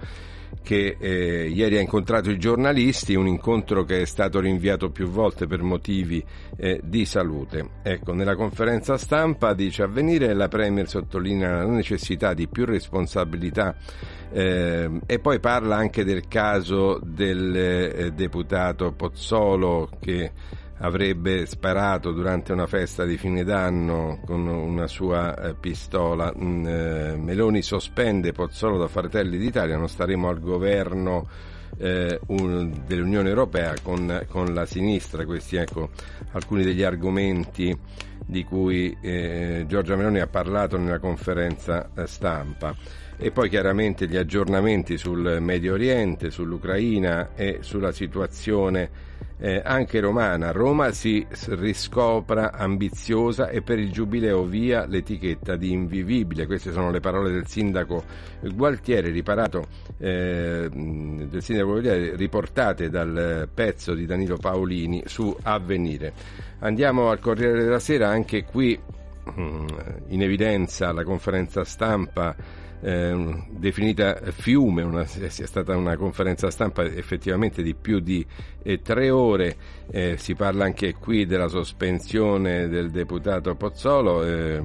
[0.62, 5.46] che eh, ieri ha incontrato i giornalisti, un incontro che è stato rinviato più volte
[5.46, 6.24] per motivi
[6.56, 7.80] eh, di salute.
[7.82, 13.76] Ecco, nella conferenza stampa dice avvenire la Premier sottolinea la necessità di più responsabilità
[14.32, 20.32] eh, e poi parla anche del caso del eh, deputato Pozzolo che
[20.82, 26.32] avrebbe sparato durante una festa di fine d'anno con una sua eh, pistola.
[26.36, 31.28] Mm, eh, Meloni sospende Pozzolo da Fratelli d'Italia, non staremo al governo
[31.78, 35.24] eh, un, dell'Unione Europea con, la sinistra.
[35.24, 35.90] Questi ecco
[36.32, 37.76] alcuni degli argomenti
[38.24, 42.74] di cui Giorgia Meloni ha parlato nella conferenza stampa
[43.18, 49.11] e poi chiaramente gli aggiornamenti sul Medio Oriente, sull'Ucraina e sulla situazione
[49.42, 50.52] eh, anche romana.
[50.52, 56.46] Roma si riscopra ambiziosa e per il giubileo via l'etichetta di invivibile.
[56.46, 58.04] Queste sono le parole del sindaco
[58.54, 59.66] Gualtieri, riparato,
[59.98, 66.12] eh, del sindaco Gualtieri, riportate dal pezzo di Danilo Paolini su Avvenire.
[66.60, 68.78] Andiamo al Corriere della Sera, anche qui
[69.34, 72.34] in evidenza la conferenza stampa
[72.82, 78.26] eh, definita fiume, una, sia stata una conferenza stampa effettivamente di più di
[78.62, 79.56] eh, tre ore,
[79.90, 84.62] eh, si parla anche qui della sospensione del deputato Pozzolo eh,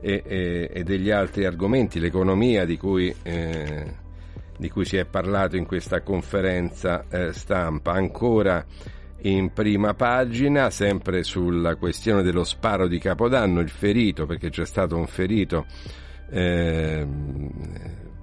[0.00, 3.84] e, e, degli altri argomenti, l'economia di cui, eh,
[4.56, 7.92] di cui si è parlato in questa conferenza eh, stampa.
[7.92, 8.64] Ancora
[9.22, 14.96] in prima pagina, sempre sulla questione dello sparo di Capodanno, il ferito, perché c'è stato
[14.96, 15.66] un ferito
[16.30, 17.06] eh,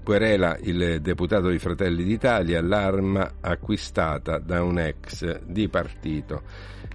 [0.03, 6.43] querela il deputato di Fratelli d'Italia l'arma acquistata da un ex di partito.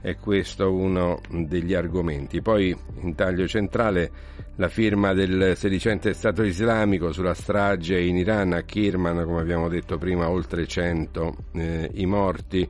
[0.01, 2.41] E questo è uno degli argomenti.
[2.41, 4.11] Poi in taglio centrale
[4.57, 9.99] la firma del sedicente Stato islamico sulla strage in Iran a Kirman, come abbiamo detto
[9.99, 12.69] prima, oltre 100 eh, i morti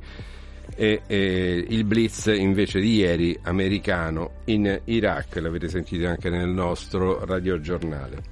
[0.81, 7.22] e, e, il blitz invece di ieri americano in Iraq, l'avete sentito anche nel nostro
[7.26, 8.22] radiogiornale.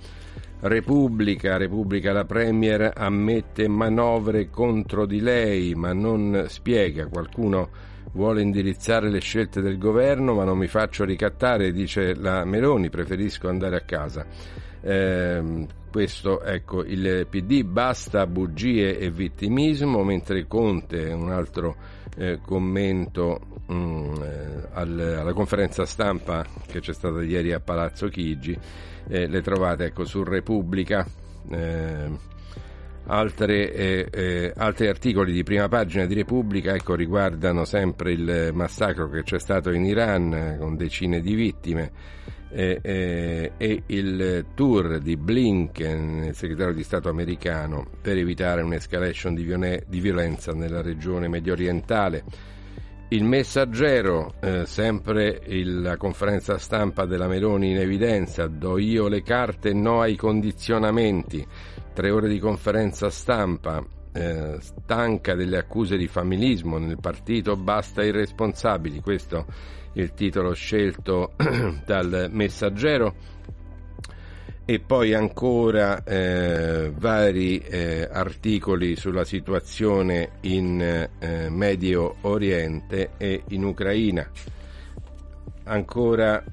[0.61, 7.69] Repubblica, Repubblica la Premier ammette manovre contro di lei ma non spiega, qualcuno
[8.13, 13.51] vuole indirizzare le scelte del governo ma non mi faccio ricattare, dice la Meloni, preferisco
[13.51, 14.25] andare a casa.
[14.81, 21.77] Eh, questo ecco il PD basta bugie e vittimismo mentre Conte un altro
[22.17, 28.09] eh, commento mh, mm, eh, al, alla conferenza stampa che c'è stata ieri a Palazzo
[28.09, 28.59] Chigi,
[29.09, 31.07] eh, le trovate ecco, su Repubblica.
[33.11, 39.09] Altre, eh, eh, altri articoli di prima pagina di Repubblica ecco, riguardano sempre il massacro
[39.09, 41.91] che c'è stato in Iran eh, con decine di vittime
[42.51, 49.35] eh, eh, e il tour di Blinken, il segretario di Stato americano, per evitare un'escalation
[49.35, 52.25] di, viol- di violenza nella regione medio orientale.
[53.11, 59.23] Il messaggero, eh, sempre il, la conferenza stampa della Meloni in evidenza, do io le
[59.23, 61.47] carte, no ai condizionamenti,
[61.99, 68.13] tre ore di conferenza stampa, eh, stanca delle accuse di familismo nel partito, basta i
[68.13, 69.47] responsabili, questo
[69.93, 71.33] è il titolo scelto
[71.85, 73.17] dal messaggero
[74.65, 83.65] e poi ancora eh, vari eh, articoli sulla situazione in eh, Medio Oriente e in
[83.65, 84.25] Ucraina.
[85.65, 86.45] Ancora,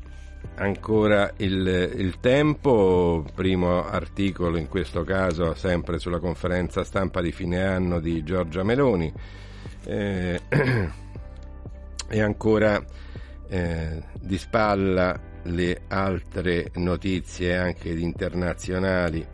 [0.55, 7.65] ancora il, il, tempo, primo articolo in questo caso sempre sulla conferenza stampa di fine
[7.65, 9.11] anno di Giorgia Meloni
[9.85, 10.41] eh,
[12.09, 12.83] e ancora
[13.47, 19.25] eh, di spalla le altre notizie anche internazionali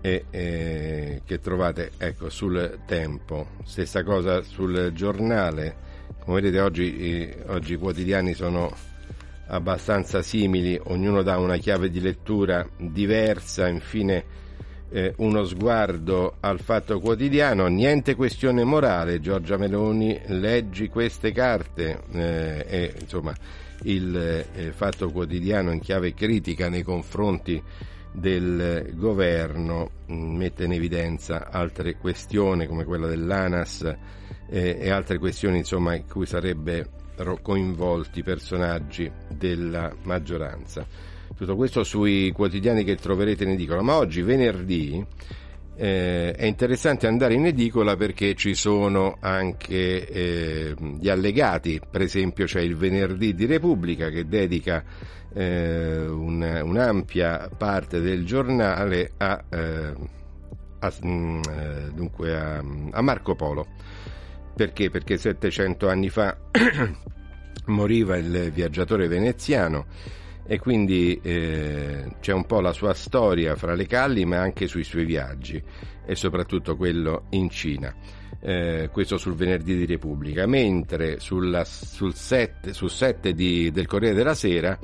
[0.00, 3.48] e, eh, che trovate ecco, sul tempo.
[3.64, 5.90] Stessa cosa sul giornale.
[6.18, 8.72] Come vedete oggi, eh, oggi i quotidiani sono
[9.46, 14.24] abbastanza simili, ognuno dà una chiave di lettura diversa, infine
[14.90, 22.66] eh, uno sguardo al fatto quotidiano, niente questione morale, Giorgia Meloni, leggi queste carte eh,
[22.68, 23.34] e insomma
[23.84, 27.60] il eh, Fatto Quotidiano in chiave critica nei confronti
[28.12, 33.96] del governo mm, mette in evidenza altre questioni come quella dell'ANAS
[34.50, 37.00] eh, e altre questioni insomma in cui sarebbero
[37.42, 40.86] coinvolti personaggi della maggioranza.
[41.36, 45.04] Tutto questo sui quotidiani che troverete in edicola, ma oggi venerdì
[45.74, 52.44] eh, è interessante andare in edicola perché ci sono anche eh, gli allegati, per esempio
[52.44, 54.84] c'è il venerdì di Repubblica che dedica
[55.32, 59.94] eh, un, un'ampia parte del giornale a, eh,
[60.78, 63.66] a, mm, eh, dunque a, a Marco Polo.
[64.54, 64.90] Perché?
[64.90, 66.36] Perché 700 anni fa
[67.66, 69.86] moriva il viaggiatore veneziano
[70.44, 74.84] e quindi eh, c'è un po' la sua storia fra le calli ma anche sui
[74.84, 75.62] suoi viaggi
[76.04, 77.94] e soprattutto quello in Cina.
[78.40, 84.16] Eh, questo sul venerdì di Repubblica, mentre sulla, sul set, sul set di, del Corriere
[84.16, 84.76] della Sera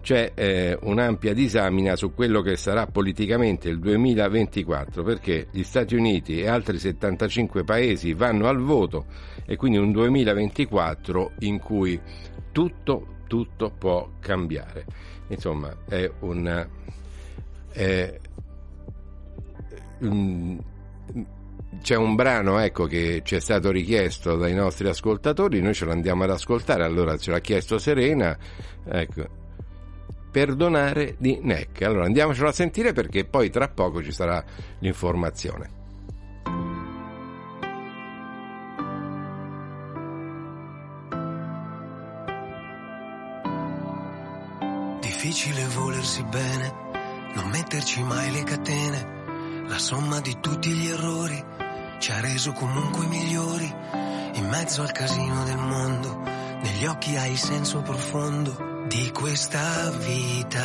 [0.00, 6.40] c'è eh, un'ampia disamina su quello che sarà politicamente il 2024 perché gli Stati Uniti
[6.40, 9.06] e altri 75 paesi vanno al voto
[9.44, 12.00] e quindi un 2024 in cui
[12.52, 14.84] tutto tutto può cambiare.
[15.28, 16.66] Insomma, è un...
[17.70, 18.20] È,
[20.00, 20.58] un
[21.82, 25.92] c'è un brano ecco, che ci è stato richiesto dai nostri ascoltatori, noi ce lo
[25.92, 28.36] andiamo ad ascoltare, allora ce l'ha chiesto Serena,
[28.84, 29.26] ecco,
[30.30, 31.82] Perdonare di Neck.
[31.82, 34.44] Allora andiamocelo a sentire perché poi tra poco ci sarà
[34.80, 35.78] l'informazione.
[45.18, 46.72] difficile volersi bene,
[47.34, 49.66] non metterci mai le catene.
[49.66, 51.44] La somma di tutti gli errori
[51.98, 53.74] ci ha reso comunque migliori.
[54.34, 56.22] In mezzo al casino del mondo,
[56.62, 60.64] negli occhi hai senso profondo di questa vita.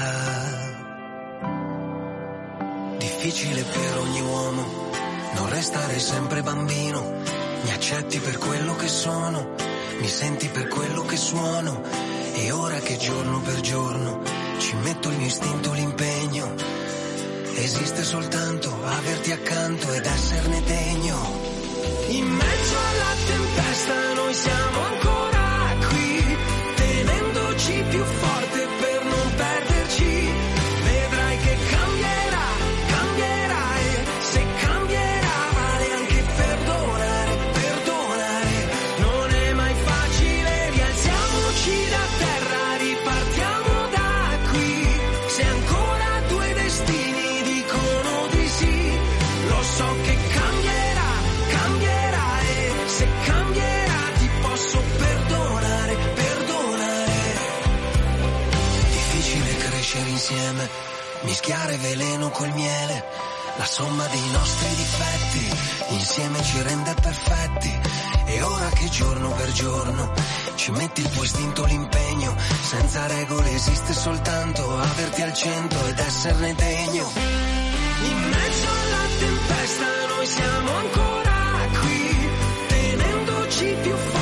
[2.97, 4.91] Difficile per ogni uomo
[5.35, 7.21] non restare sempre bambino.
[7.63, 9.55] Mi accetti per quello che sono,
[9.99, 11.81] mi senti per quello che suono.
[12.35, 14.21] E ora che giorno per giorno
[14.57, 16.55] ci metto il mio istinto, l'impegno.
[17.55, 21.51] Esiste soltanto averti accanto ed esserne degno.
[22.07, 25.02] In mezzo alla tempesta noi siamo ancora
[27.93, 28.32] tenendoci più
[61.43, 63.03] mischiare veleno col miele.
[63.57, 67.79] La somma dei nostri difetti insieme ci rende perfetti.
[68.25, 70.13] E ora che giorno per giorno
[70.55, 72.33] ci metti il tuo istinto, l'impegno.
[72.61, 77.11] Senza regole esiste soltanto averti al centro ed esserne degno.
[78.03, 79.85] In mezzo alla tempesta
[80.15, 81.33] noi siamo ancora
[81.81, 82.29] qui,
[82.67, 84.12] tenendoci più forte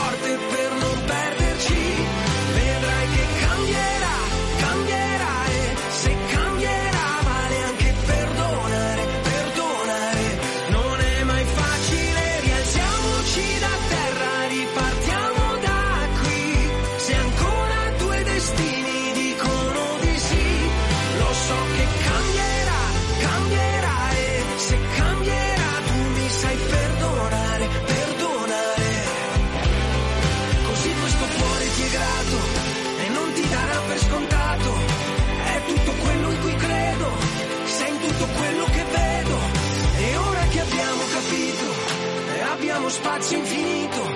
[43.31, 44.15] spazio infinito,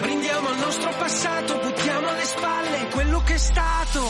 [0.00, 4.08] brindiamo al nostro passato, buttiamo alle spalle quello che è stato.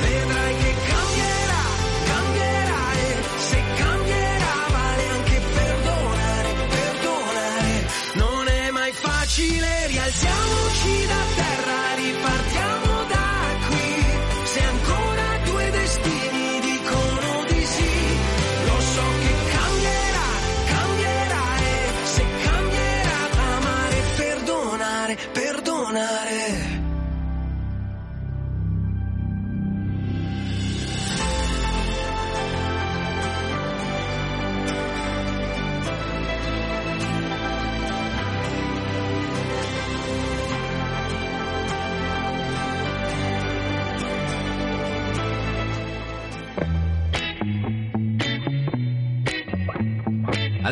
[0.00, 0.76] Vedrai che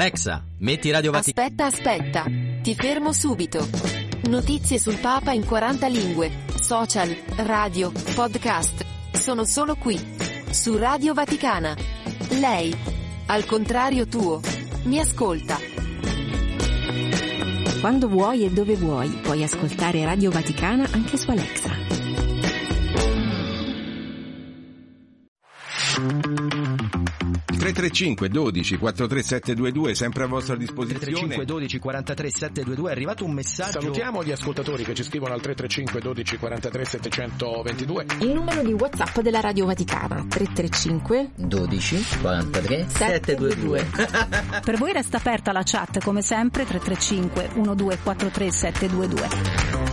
[0.04, 1.46] Alexa, metti Radio Vaticana.
[1.46, 2.24] Aspetta, aspetta.
[2.60, 3.66] Ti fermo subito.
[4.28, 6.30] Notizie sul Papa in 40 lingue,
[6.60, 8.84] social, radio, podcast.
[9.12, 9.98] Sono solo qui.
[10.50, 11.74] Su Radio Vaticana.
[12.38, 12.76] Lei.
[13.26, 14.42] Al contrario tuo.
[14.82, 15.56] Mi ascolta.
[17.80, 21.73] Quando vuoi e dove vuoi, puoi ascoltare Radio Vaticana anche su Alexa.
[27.84, 31.04] 335 12 43722 sempre a vostra disposizione.
[31.04, 33.80] 335 12 43 722 è arrivato un messaggio.
[33.80, 38.06] Salutiamo gli ascoltatori che ci scrivono al 335 12 43 722.
[38.20, 43.86] Il numero di WhatsApp della Radio Vaticana 335 12 43 722.
[44.64, 49.83] Per voi resta aperta la chat come sempre 335 1243 722.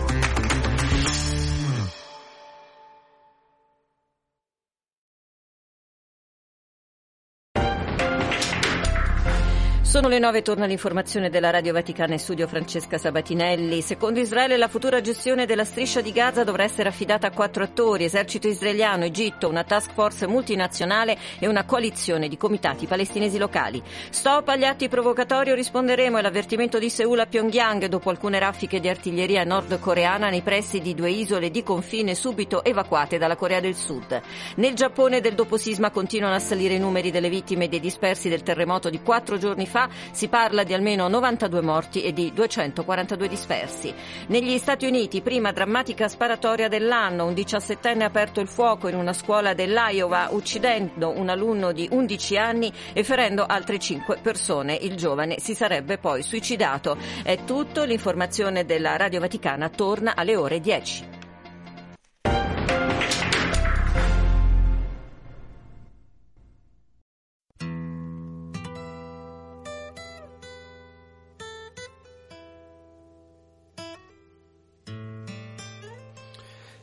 [9.92, 13.82] Sono le nove, torna l'informazione della Radio Vaticana in studio Francesca Sabatinelli.
[13.82, 18.04] Secondo Israele la futura gestione della striscia di Gaza dovrà essere affidata a quattro attori,
[18.04, 23.82] esercito israeliano, Egitto, una task force multinazionale e una coalizione di comitati palestinesi locali.
[24.08, 29.44] Stop agli atti provocatori, risponderemo all'avvertimento di Seul a Pyongyang dopo alcune raffiche di artiglieria
[29.44, 34.18] nordcoreana nei pressi di due isole di confine subito evacuate dalla Corea del Sud.
[34.56, 38.42] Nel Giappone del doposisma continuano a salire i numeri delle vittime e dei dispersi del
[38.42, 39.80] terremoto di quattro giorni fa
[40.10, 43.94] si parla di almeno 92 morti e di 242 dispersi.
[44.28, 49.12] Negli Stati Uniti, prima drammatica sparatoria dell'anno, un 17enne ha aperto il fuoco in una
[49.12, 54.74] scuola dell'Iowa, uccidendo un alunno di 11 anni e ferendo altre 5 persone.
[54.74, 56.96] Il giovane si sarebbe poi suicidato.
[57.22, 61.21] È tutto, l'informazione della Radio Vaticana torna alle ore 10.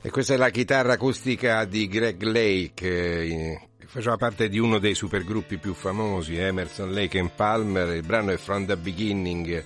[0.02, 4.80] E questa è la chitarra acustica di Greg Lake, eh, che faceva parte di uno
[4.80, 7.96] dei supergruppi più famosi, Emerson, Lake and Palmer.
[7.96, 9.64] Il brano è From the Beginning,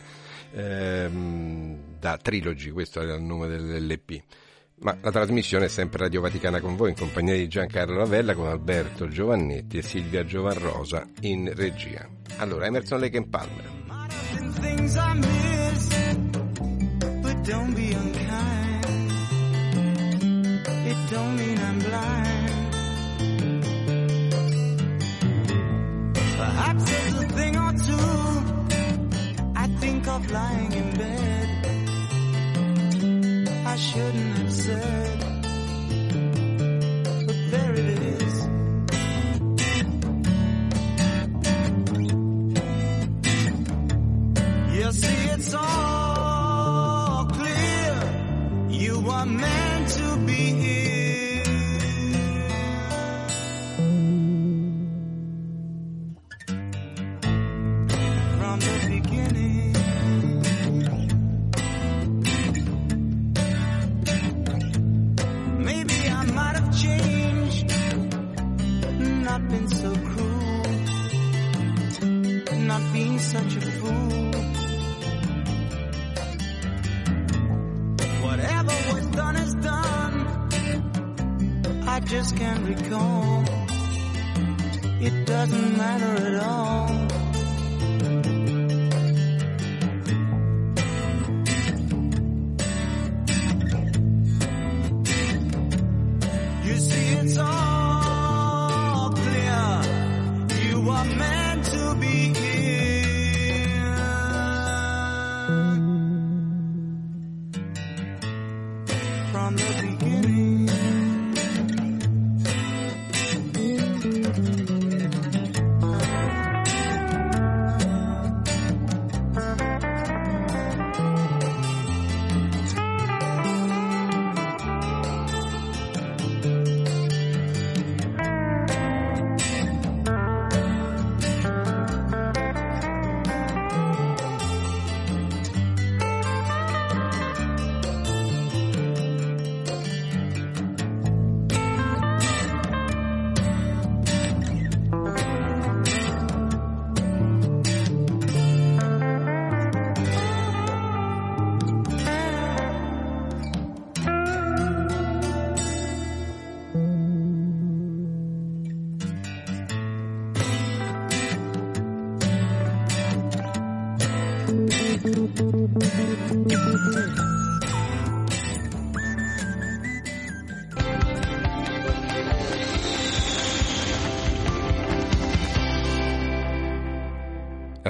[0.54, 4.24] ehm, da Trilogy, questo era il nome dell'LP.
[4.80, 8.48] Ma la trasmissione è sempre Radio Vaticana con voi, in compagnia di Giancarlo Lavella, con
[8.48, 12.10] Alberto Giovannetti e Silvia Giovanrosa in regia.
[12.38, 13.82] Allora, Emerson, Lake and Palmer.
[14.60, 15.90] things I miss,
[17.22, 18.63] but don't be unkind.
[21.14, 22.50] don't mean I'm blind.
[26.42, 28.10] Perhaps there's a thing or two
[29.56, 31.48] I think of lying in bed.
[33.74, 35.20] I shouldn't have said,
[37.28, 38.34] but there it is.
[44.78, 47.94] You see, it's all clear.
[48.70, 49.53] You are made.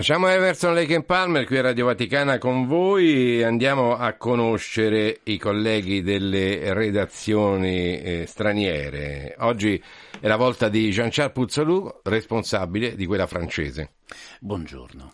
[0.04, 5.38] Lasciamo Everson Lake and Palmer qui a Radio Vaticana con voi andiamo a conoscere i
[5.38, 9.34] colleghi delle redazioni eh, straniere.
[9.38, 9.82] Oggi
[10.20, 13.92] è la volta di Jean-Charles Puzzolù, responsabile di quella francese.
[14.42, 15.14] Buongiorno.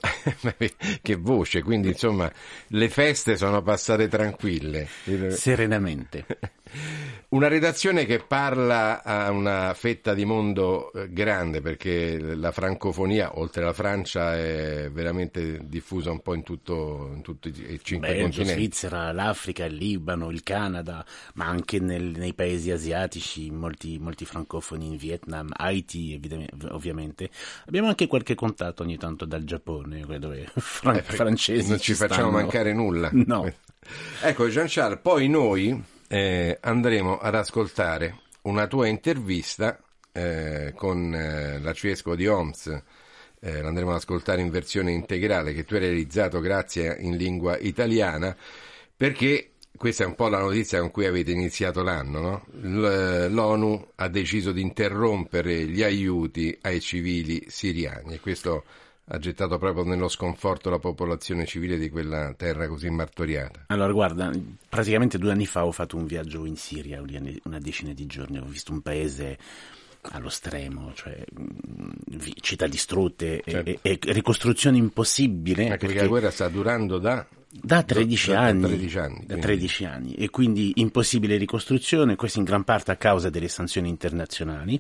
[1.04, 2.28] che voce, quindi insomma
[2.70, 4.88] le feste sono passate tranquille.
[5.30, 6.26] Serenamente.
[7.32, 13.62] Una redazione che parla a una fetta di mondo eh, grande perché la francofonia, oltre
[13.62, 18.54] alla Francia, è veramente diffusa un po' in, tutto, in tutti i cinque Belgio, continenti.
[18.54, 21.06] Svizzera, l'Africa, il Libano, il Canada,
[21.36, 26.20] ma anche nel- nei paesi asiatici, molti, molti francofoni in Vietnam, Haiti
[26.72, 27.30] ovviamente.
[27.68, 32.30] Abbiamo anche qualche contatto ogni tanto dal Giappone, dove fran- Eh, francesi non ci facciamo
[32.30, 32.42] stanno.
[32.42, 33.12] mancare nulla.
[33.14, 33.54] No.
[34.24, 39.80] Ecco, Jean-Charles, poi noi eh, andremo ad ascoltare una tua intervista
[40.12, 42.68] eh, con eh, l'arcivescovo di Homs.
[43.42, 48.36] Eh, l'andremo ad ascoltare in versione integrale che tu hai realizzato grazie in lingua italiana
[48.98, 53.28] perché questa è un po' la notizia con cui avete iniziato l'anno, no?
[53.30, 58.66] L'ONU ha deciso di interrompere gli aiuti ai civili siriani e questo
[59.12, 63.66] ha gettato proprio nello sconforto la popolazione civile di quella terra così martoriata.
[63.68, 64.32] Allora, guarda,
[64.68, 67.02] praticamente due anni fa ho fatto un viaggio in Siria,
[67.44, 69.38] una decina di giorni, ho visto un paese
[70.02, 73.70] allo stremo, cioè mh, vi- città distrutte Certo.
[73.70, 75.70] e, e ricostruzione impossibile.
[75.70, 78.62] Anche perché la guerra sta durando da, Da 13 da- da anni.
[78.68, 80.14] 13 anni, Da quindi- 13 anni.
[80.16, 84.80] E quindi impossibile ricostruzione, questo in gran parte a causa delle sanzioni internazionali.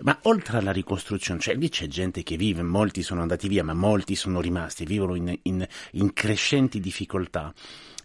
[0.00, 3.74] Ma oltre alla ricostruzione, cioè lì c'è gente che vive, molti sono andati via, ma
[3.74, 7.52] molti sono rimasti, vivono in, in- in crescenti difficoltà.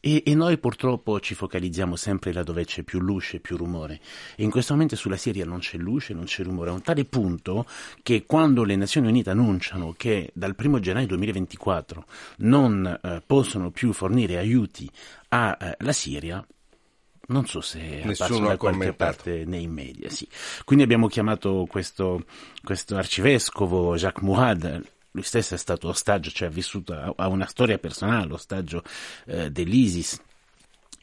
[0.04, 4.00] E, e noi purtroppo ci focalizziamo sempre là dove c'è più luce, più rumore.
[4.36, 7.06] E in questo momento sulla Siria non c'è luce, non c'è rumore, a un tale
[7.06, 7.66] punto
[8.02, 12.06] che quando le Nazioni Unite annunciano che dal 1 gennaio 2024
[12.38, 14.90] non eh, possono più fornire aiuti
[15.30, 16.46] alla Siria,
[17.28, 20.28] non so se Nessuno da qualche parte nei media, sì.
[20.66, 22.26] Quindi abbiamo chiamato questo,
[22.64, 27.78] questo arcivescovo Jacques Mouad, lui stesso è stato ostaggio, cioè ha vissuto, ha- una storia
[27.78, 28.84] personale, ostaggio
[29.26, 30.20] eh, dell'ISIS.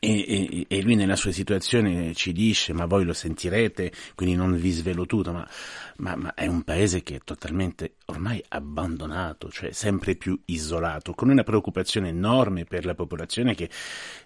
[0.00, 4.56] E, e, e, lui nella sua situazione ci dice, ma voi lo sentirete, quindi non
[4.56, 5.48] vi svelo tutto, ma,
[5.96, 11.30] ma, ma, è un paese che è totalmente ormai abbandonato, cioè sempre più isolato, con
[11.30, 13.68] una preoccupazione enorme per la popolazione che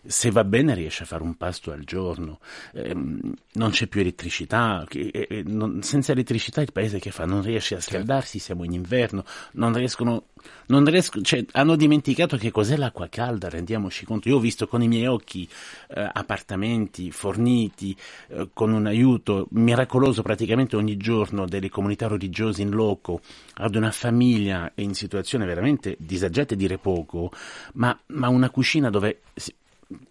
[0.04, 2.40] se va bene riesce a fare un pasto al giorno,
[2.74, 7.24] ehm, non c'è più elettricità, eh, non, senza elettricità il paese che fa?
[7.24, 10.26] Non riesce a scaldarsi, siamo in inverno, non riescono,
[10.66, 14.82] non riescono cioè, hanno dimenticato che cos'è l'acqua calda, rendiamoci conto, io ho visto con
[14.82, 15.48] i miei occhi
[15.88, 17.96] eh, appartamenti forniti
[18.28, 23.20] eh, con un aiuto miracoloso praticamente ogni giorno delle comunità religiose in loco
[23.54, 27.30] ad una famiglia in situazione veramente disagiata e dire poco,
[27.74, 29.20] ma, ma una cucina dove,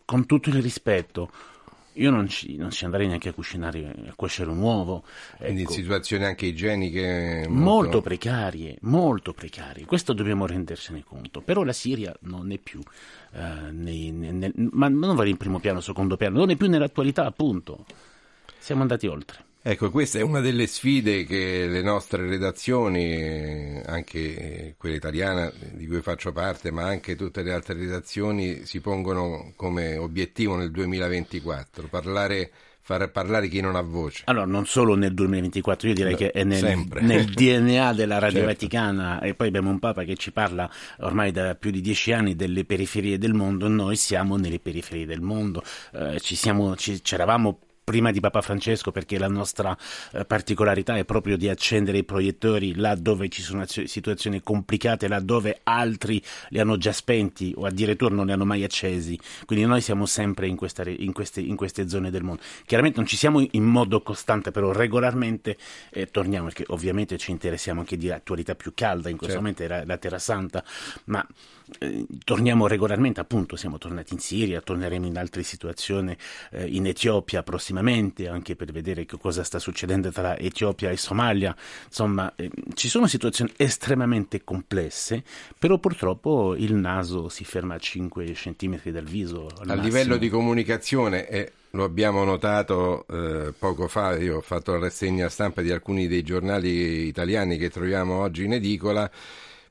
[0.05, 1.29] con tutto il rispetto,
[2.01, 5.03] io non ci, non ci, andrei neanche a cucinare, a cuocere un uovo.
[5.37, 5.71] Quindi ecco.
[5.71, 7.63] in situazioni anche igieniche molto...
[7.63, 8.01] molto...
[8.01, 9.85] precarie, molto precarie.
[9.85, 11.41] Questo dobbiamo rendersene conto.
[11.41, 13.39] Però la Siria non è più, uh,
[13.71, 17.85] nei, nel, ma non va in primo piano, secondo piano, non è più nell'attualità, appunto.
[18.57, 19.49] Siamo andati oltre.
[19.63, 26.01] Ecco, questa è una delle sfide che le nostre redazioni, anche quella italiana di cui
[26.01, 32.51] faccio parte, ma anche tutte le altre redazioni si pongono come obiettivo nel 2024, parlare
[32.83, 34.23] far parlare chi non ha voce.
[34.25, 38.47] Allora, non solo nel 2024, io direi che è nel, nel DNA della Radio certo.
[38.47, 40.67] Vaticana e poi abbiamo un Papa che ci parla
[41.01, 45.21] ormai da più di dieci anni delle periferie del mondo, noi siamo nelle periferie del
[45.21, 49.75] mondo, eh, ci siamo, ci, c'eravamo prima di Papa Francesco perché la nostra
[50.13, 55.19] eh, particolarità è proprio di accendere i proiettori là dove ci sono situazioni complicate, là
[55.19, 59.19] dove altri li hanno già spenti o addirittura non li hanno mai accesi.
[59.45, 62.41] Quindi noi siamo sempre in, questa, in, queste, in queste, zone del mondo.
[62.65, 65.57] Chiaramente non ci siamo in modo costante, però regolarmente
[65.89, 69.41] eh, torniamo perché ovviamente ci interessiamo anche di attualità più calda, in questo certo.
[69.41, 70.63] momento era la Terra Santa,
[71.05, 71.25] ma
[71.79, 76.15] eh, torniamo regolarmente, appunto siamo tornati in Siria, torneremo in altre situazioni
[76.51, 81.55] eh, in Etiopia prossimamente, anche per vedere che cosa sta succedendo tra Etiopia e Somalia.
[81.85, 85.23] Insomma, eh, ci sono situazioni estremamente complesse,
[85.57, 89.47] però purtroppo il naso si ferma a 5 centimetri dal viso.
[89.47, 89.83] A massimo.
[89.83, 95.29] livello di comunicazione è lo abbiamo notato eh, poco fa, io ho fatto la rassegna
[95.29, 99.09] stampa di alcuni dei giornali italiani che troviamo oggi in edicola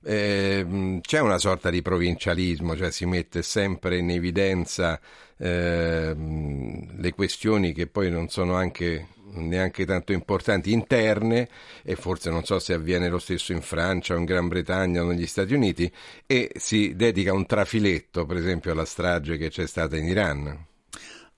[0.03, 5.01] eh, c'è una sorta di provincialismo, cioè si mette sempre in evidenza
[5.37, 11.49] eh, le questioni che poi non sono anche neanche tanto importanti interne
[11.83, 15.07] e forse non so se avviene lo stesso in Francia o in Gran Bretagna o
[15.07, 15.91] negli Stati Uniti
[16.27, 20.69] e si dedica un trafiletto per esempio alla strage che c'è stata in Iran.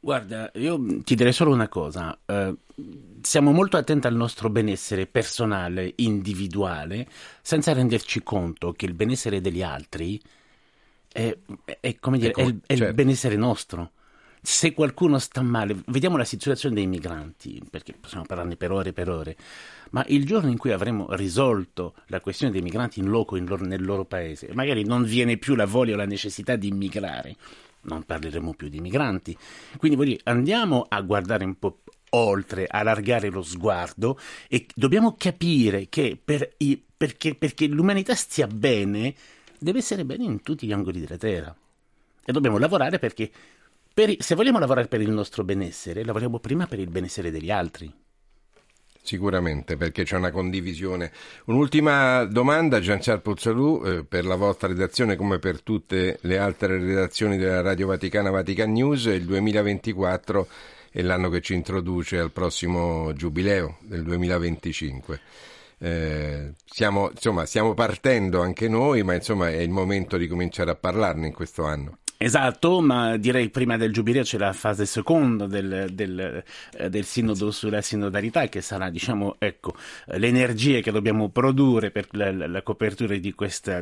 [0.04, 2.18] Guarda, io ti direi solo una cosa.
[2.26, 2.56] Eh,
[3.20, 7.06] siamo molto attenti al nostro benessere personale, individuale,
[7.40, 10.20] senza renderci conto che il benessere degli altri
[11.06, 11.38] è,
[11.78, 12.84] è come dire, ecco, è, il, è certo.
[12.84, 13.92] il benessere nostro.
[14.42, 18.92] Se qualcuno sta male, vediamo la situazione dei migranti, perché possiamo parlarne per ore e
[18.92, 19.36] per ore,
[19.90, 23.64] ma il giorno in cui avremo risolto la questione dei migranti in loco in loro,
[23.64, 27.36] nel loro paese, magari non viene più la voglia o la necessità di immigrare,
[27.82, 29.36] non parleremo più di migranti.
[29.76, 31.80] Quindi voglio andiamo a guardare un po'
[32.10, 34.18] oltre, allargare lo sguardo
[34.48, 39.14] e dobbiamo capire che per i, perché, perché l'umanità stia bene,
[39.58, 41.54] deve essere bene in tutti gli angoli della Terra.
[42.24, 43.30] E dobbiamo lavorare perché,
[43.92, 47.92] per, se vogliamo lavorare per il nostro benessere, lavoriamo prima per il benessere degli altri.
[49.04, 51.10] Sicuramente, perché c'è una condivisione.
[51.46, 57.36] Un'ultima domanda, Gian Puzzolù, eh, per la vostra redazione come per tutte le altre redazioni
[57.36, 60.46] della Radio Vaticana Vatican News, il 2024
[60.92, 65.20] è l'anno che ci introduce al prossimo giubileo del 2025.
[65.78, 70.76] Eh, siamo, insomma, stiamo partendo anche noi, ma insomma è il momento di cominciare a
[70.76, 71.98] parlarne in questo anno.
[72.24, 76.44] Esatto, ma direi prima del giubileo c'è la fase seconda del, del,
[76.76, 82.06] eh, del, sinodo sulla sinodalità che sarà, diciamo, ecco, le energie che dobbiamo produrre per
[82.12, 83.72] la, la copertura di questo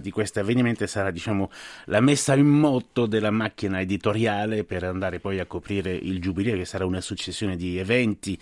[0.41, 1.51] avvenimento sarà, diciamo,
[1.86, 6.64] la messa in moto della macchina editoriale per andare poi a coprire il giubileo che
[6.64, 8.38] sarà una successione di eventi,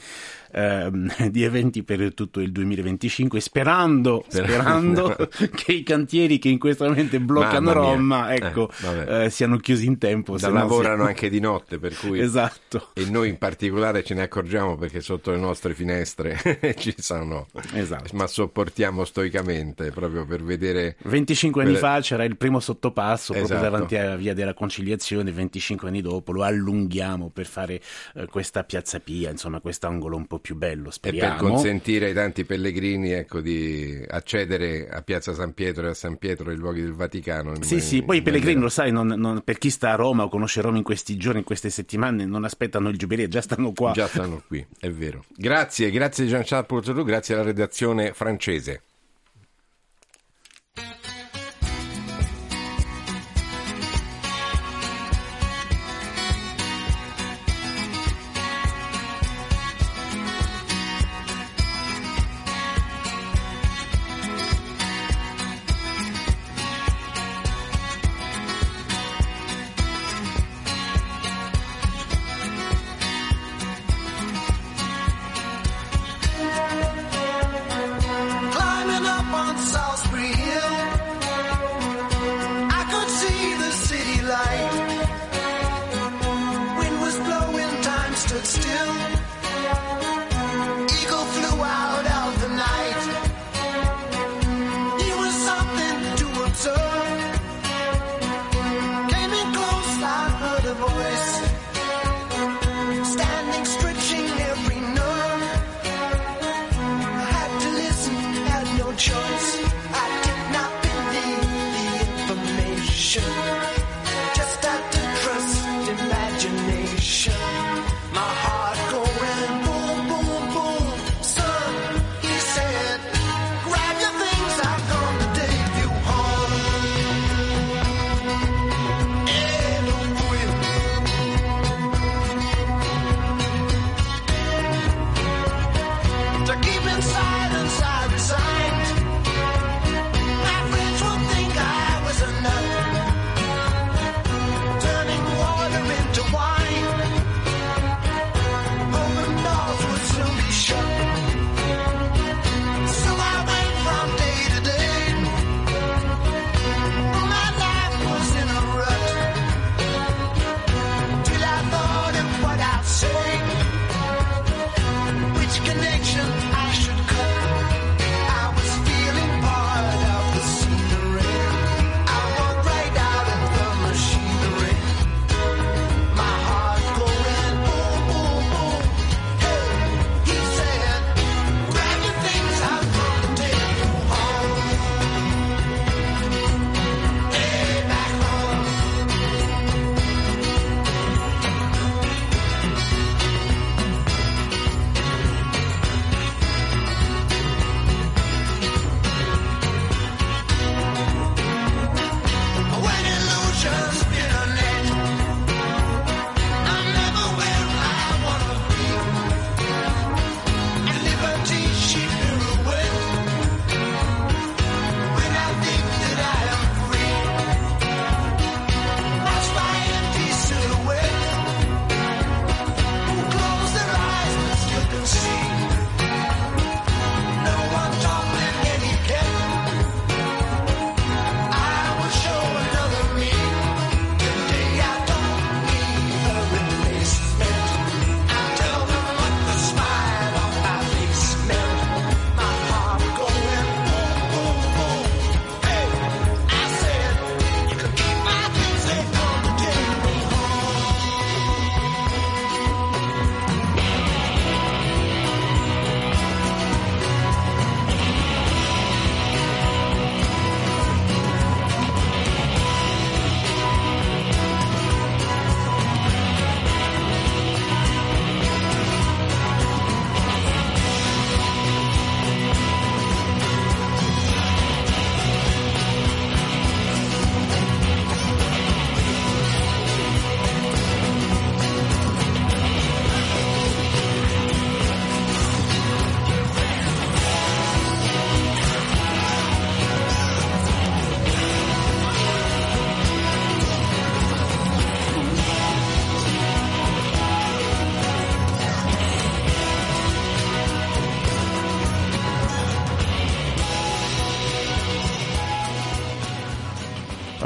[0.53, 5.16] ehm, di eventi per tutto il 2025, sperando, sperando
[5.57, 9.99] che i cantieri che in questo momento bloccano Roma, ecco, eh, eh, siano chiusi in
[9.99, 10.36] tempo.
[10.39, 11.09] Da lavorano si...
[11.09, 12.20] anche di notte, per cui...
[12.20, 12.91] Esatto.
[12.95, 16.39] E noi in particolare ce ne accorgiamo perché sotto le nostre finestre
[16.78, 17.47] ci sono.
[17.72, 18.14] Esatto.
[18.16, 20.97] Ma sopportiamo stoicamente proprio per vedere...
[21.03, 21.80] 25 anni per...
[21.80, 23.47] fa c'era il primo sottopasso esatto.
[23.47, 27.80] proprio davanti alla via della conciliazione, 25 anni dopo lo allunghiamo per fare
[28.14, 31.34] eh, questa piazza Pia, insomma questo angolo un po' più bello, speriamo.
[31.34, 35.95] E per consentire ai tanti pellegrini ecco, di accedere a Piazza San Pietro e a
[35.95, 37.62] San Pietro, i luoghi del Vaticano.
[37.62, 40.28] Sì, sì, poi i pellegrini, lo sai, non, non, per chi sta a Roma o
[40.28, 43.92] conosce Roma in questi giorni, in queste settimane, non aspettano il giubileo, già stanno qua.
[43.92, 45.24] Già stanno qui, è vero.
[45.36, 48.82] Grazie, grazie Jean-Charles Portolo, grazie alla redazione francese.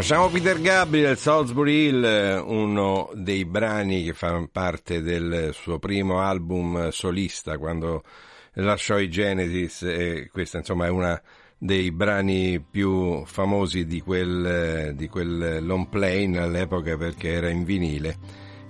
[0.02, 6.88] Facciamo Peter Gabriel, Salisbury Hill, uno dei brani che fanno parte del suo primo album
[6.88, 8.02] solista quando
[8.54, 11.22] lasciò i Genesis e questa insomma è una
[11.56, 18.18] dei brani più famosi di quel, di quel long plane all'epoca perché era in vinile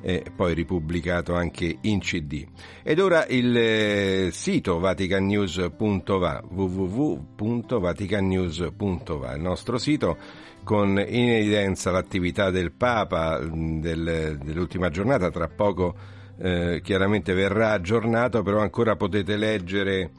[0.03, 2.47] e poi ripubblicato anche in CD.
[2.83, 10.18] Ed ora il eh, sito vaticannews.va www.vaticannews.va, il nostro sito
[10.64, 15.94] con in evidenza l'attività del Papa del, dell'ultima giornata, tra poco
[16.38, 20.10] eh, chiaramente verrà aggiornato, però ancora potete leggere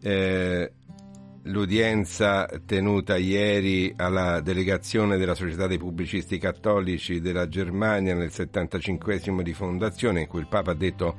[0.00, 0.72] eh,
[1.42, 9.52] l'udienza tenuta ieri alla delegazione della Società dei Pubblicisti Cattolici della Germania nel 75 di
[9.52, 11.16] fondazione, in cui il Papa ha detto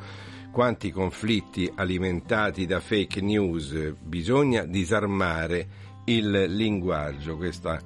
[0.51, 3.93] quanti conflitti alimentati da fake news.
[4.01, 5.67] Bisogna disarmare
[6.05, 7.79] il linguaggio, questa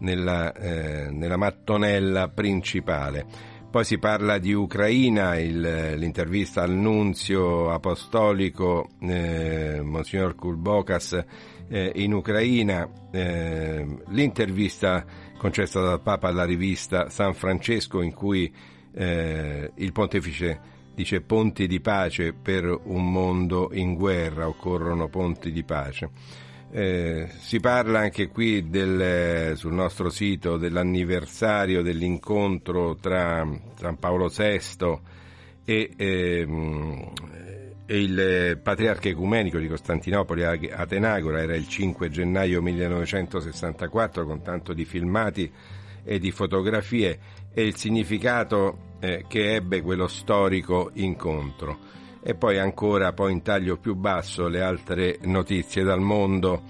[0.00, 3.56] nella, eh, nella mattonella principale.
[3.70, 11.22] Poi si parla di Ucraina, il, l'intervista al nunzio apostolico eh, Monsignor Kulbokas
[11.68, 15.04] eh, in Ucraina, eh, l'intervista
[15.36, 18.50] concessa dal Papa alla rivista San Francesco in cui
[18.94, 20.60] eh, il pontefice
[20.94, 26.10] dice ponti di pace per un mondo in guerra, occorrono ponti di pace.
[26.70, 33.46] Eh, si parla anche qui del, sul nostro sito dell'anniversario dell'incontro tra
[33.76, 34.98] San Paolo VI
[35.64, 37.12] e, ehm,
[37.86, 44.84] e il patriarca ecumenico di Costantinopoli Atenagora, era il 5 gennaio 1964 con tanto di
[44.84, 45.50] filmati
[46.04, 47.18] e di fotografie
[47.54, 51.87] e il significato eh, che ebbe quello storico incontro
[52.22, 56.62] e poi ancora poi in taglio più basso le altre notizie dal mondo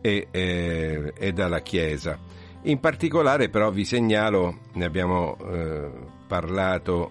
[0.00, 2.18] e, eh, e dalla Chiesa.
[2.62, 5.90] In particolare però vi segnalo, ne abbiamo eh,
[6.26, 7.10] parlato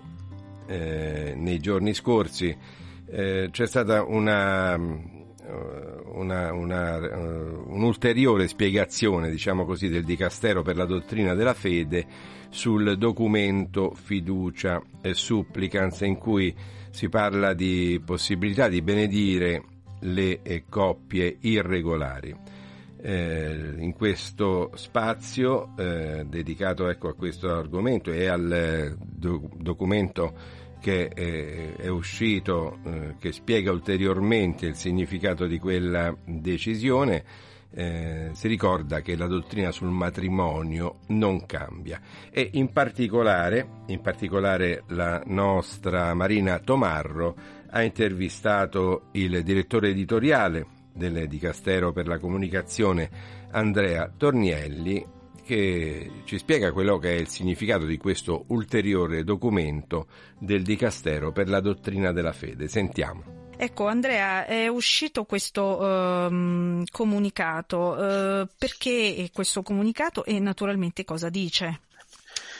[0.67, 2.55] eh, nei giorni scorsi,
[3.07, 4.77] eh, c'è stata una,
[6.13, 12.05] una, una, uh, un'ulteriore spiegazione, diciamo così, del Dicastero per la dottrina della fede
[12.49, 16.53] sul documento fiducia e supplicans in cui
[16.91, 19.63] si parla di possibilità di benedire
[20.01, 22.35] le eh, coppie irregolari.
[23.03, 30.59] Eh, in questo spazio eh, dedicato ecco, a questo argomento e al eh, do- documento
[30.79, 37.23] che eh, è uscito, eh, che spiega ulteriormente il significato di quella decisione,
[37.73, 41.99] eh, si ricorda che la dottrina sul matrimonio non cambia
[42.29, 47.35] e in particolare, in particolare la nostra Marina Tomarro
[47.69, 53.09] ha intervistato il direttore editoriale del Dicastero per la comunicazione
[53.51, 60.07] Andrea Tornielli che ci spiega quello che è il significato di questo ulteriore documento
[60.37, 62.67] del Dicastero per la dottrina della fede.
[62.67, 63.40] Sentiamo.
[63.63, 71.81] Ecco Andrea, è uscito questo um, comunicato, uh, perché questo comunicato e naturalmente cosa dice?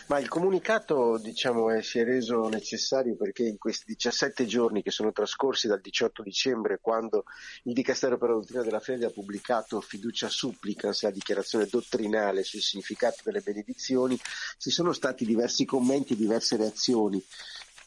[0.06, 4.92] Ma il comunicato diciamo, è, si è reso necessario perché in questi 17 giorni che
[4.92, 7.24] sono trascorsi dal 18 dicembre, quando
[7.64, 12.62] il Dicastero per la dottrina della fede ha pubblicato fiducia supplicans, la dichiarazione dottrinale sul
[12.62, 14.20] significato delle benedizioni,
[14.60, 17.20] ci sono stati diversi commenti e diverse reazioni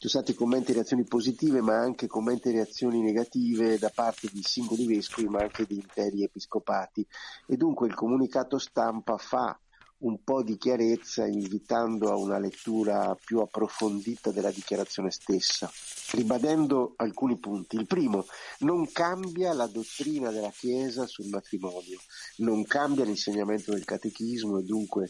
[0.07, 4.41] sono stati commenti e reazioni positive, ma anche commenti e reazioni negative da parte di
[4.43, 7.05] singoli vescovi, ma anche di interi episcopati.
[7.47, 9.57] E dunque il comunicato stampa fa
[9.97, 15.71] un po' di chiarezza invitando a una lettura più approfondita della dichiarazione stessa,
[16.11, 17.77] ribadendo alcuni punti.
[17.77, 18.25] Il primo,
[18.59, 21.99] non cambia la dottrina della Chiesa sul matrimonio,
[22.37, 25.09] non cambia l'insegnamento del catechismo e dunque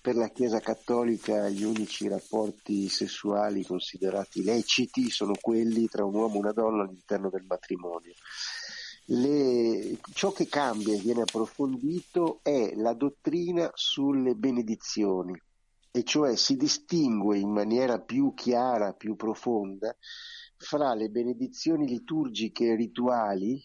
[0.00, 6.36] per la Chiesa cattolica gli unici rapporti sessuali considerati leciti sono quelli tra un uomo
[6.36, 8.12] e una donna all'interno del matrimonio.
[9.06, 15.38] Le, ciò che cambia e viene approfondito è la dottrina sulle benedizioni,
[15.90, 19.94] e cioè si distingue in maniera più chiara, più profonda,
[20.56, 23.62] fra le benedizioni liturgiche e rituali,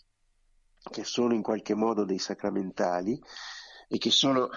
[0.90, 3.22] che sono in qualche modo dei sacramentali,
[3.88, 4.49] e che sono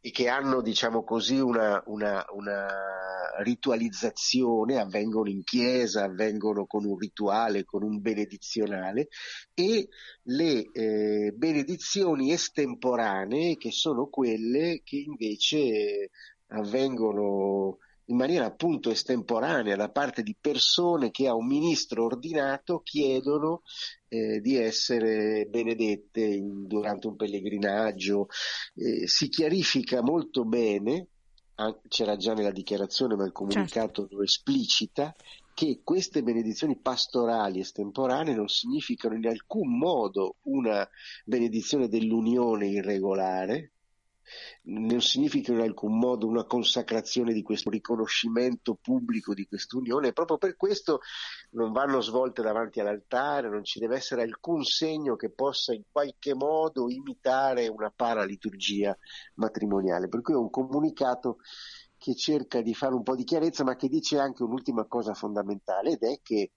[0.00, 2.68] e che hanno, diciamo così, una, una, una,
[3.42, 9.08] ritualizzazione, avvengono in chiesa, avvengono con un rituale, con un benedizionale,
[9.54, 9.88] e
[10.22, 16.10] le eh, benedizioni estemporanee, che sono quelle che invece
[16.48, 17.78] avvengono
[18.10, 23.62] in maniera appunto estemporanea da parte di persone che a un ministro ordinato chiedono
[24.08, 28.26] eh, di essere benedette in, durante un pellegrinaggio.
[28.74, 31.06] Eh, si chiarifica molto bene,
[31.54, 34.16] anche, c'era già nella dichiarazione ma il comunicato certo.
[34.16, 35.14] lo esplicita,
[35.54, 40.88] che queste benedizioni pastorali estemporanee non significano in alcun modo una
[41.24, 43.72] benedizione dell'unione irregolare,
[44.64, 50.38] non significa in alcun modo una consacrazione di questo riconoscimento pubblico di quest'unione e proprio
[50.38, 51.00] per questo
[51.50, 56.34] non vanno svolte davanti all'altare, non ci deve essere alcun segno che possa in qualche
[56.34, 58.96] modo imitare una paraliturgia
[59.34, 60.08] matrimoniale.
[60.08, 61.38] Per cui è un comunicato
[61.96, 65.90] che cerca di fare un po' di chiarezza ma che dice anche un'ultima cosa fondamentale
[65.92, 66.52] ed è che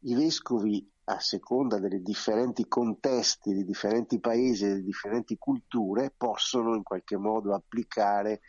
[0.00, 6.82] i vescovi a seconda dei differenti contesti, dei differenti paesi delle differenti culture, possono in
[6.82, 8.40] qualche modo applicare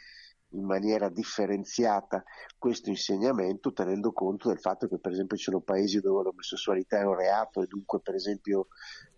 [0.50, 2.24] in maniera differenziata
[2.58, 7.04] questo insegnamento tenendo conto del fatto che per esempio ci sono paesi dove l'omosessualità è
[7.04, 8.68] un reato e dunque per esempio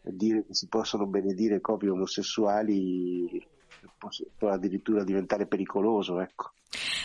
[0.01, 3.45] dire che si possono benedire coppie omosessuali
[4.37, 6.19] può addirittura diventare pericoloso.
[6.19, 6.53] Ecco.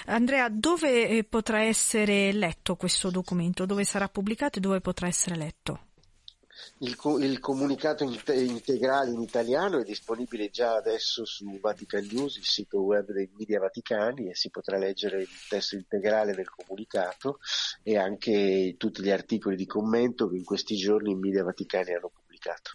[0.06, 3.66] Andrea, dove eh, potrà essere letto questo documento?
[3.66, 5.80] Dove sarà pubblicato e dove potrà essere letto?
[6.78, 12.80] Il, il, comunicato integrale in italiano è disponibile già adesso su Vatican News, il sito
[12.82, 17.38] web dei media vaticani e si potrà leggere il testo integrale del comunicato
[17.82, 22.10] e anche tutti gli articoli di commento che in questi giorni i media vaticani hanno
[22.12, 22.72] pubblicato.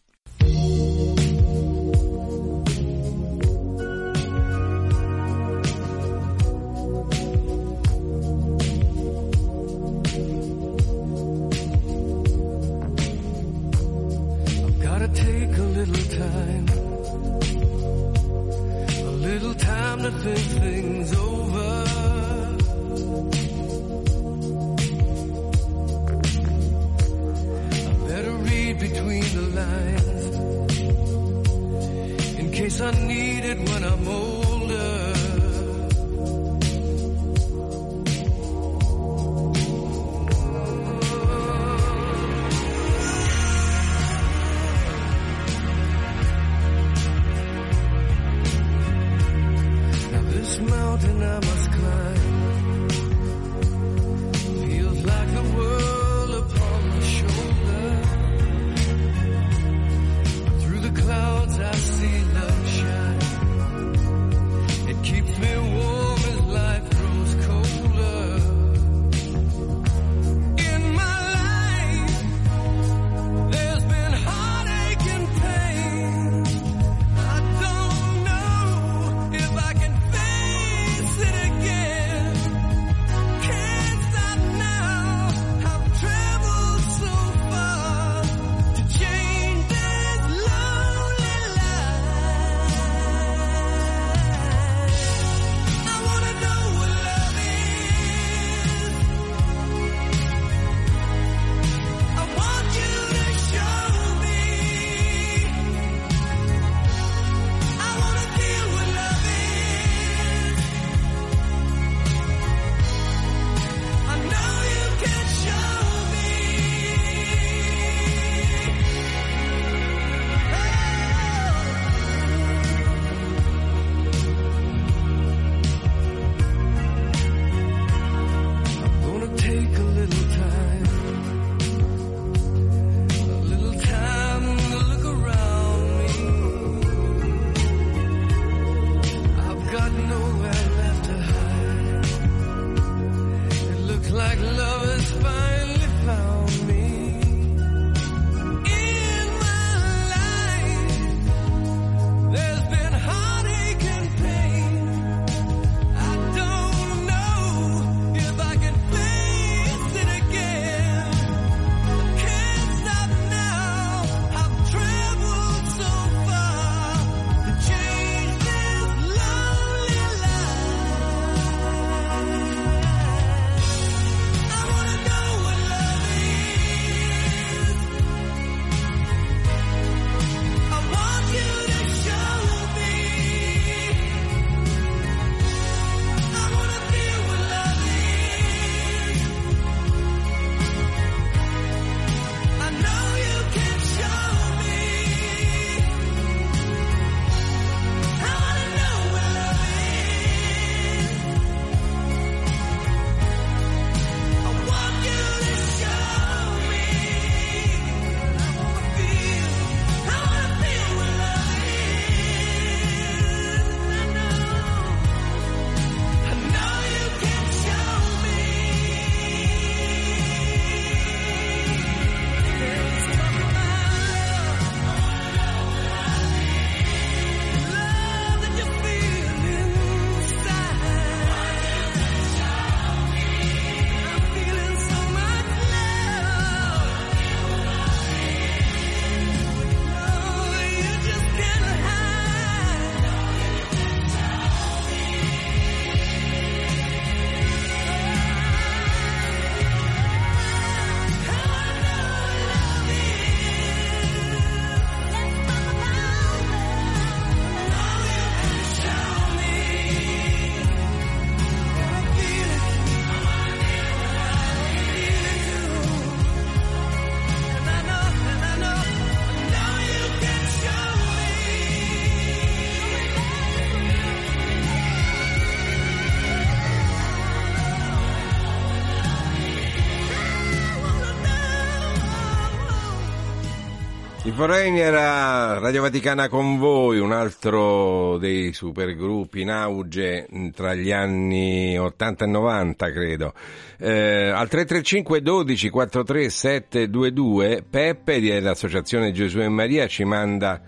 [284.38, 292.26] Foreigner Radio Vaticana con voi, un altro dei supergruppi in auge tra gli anni 80
[292.26, 293.34] e 90 credo.
[293.80, 300.62] Eh, al 335 12 43 722 Peppe dell'Associazione Gesù e Maria ci manda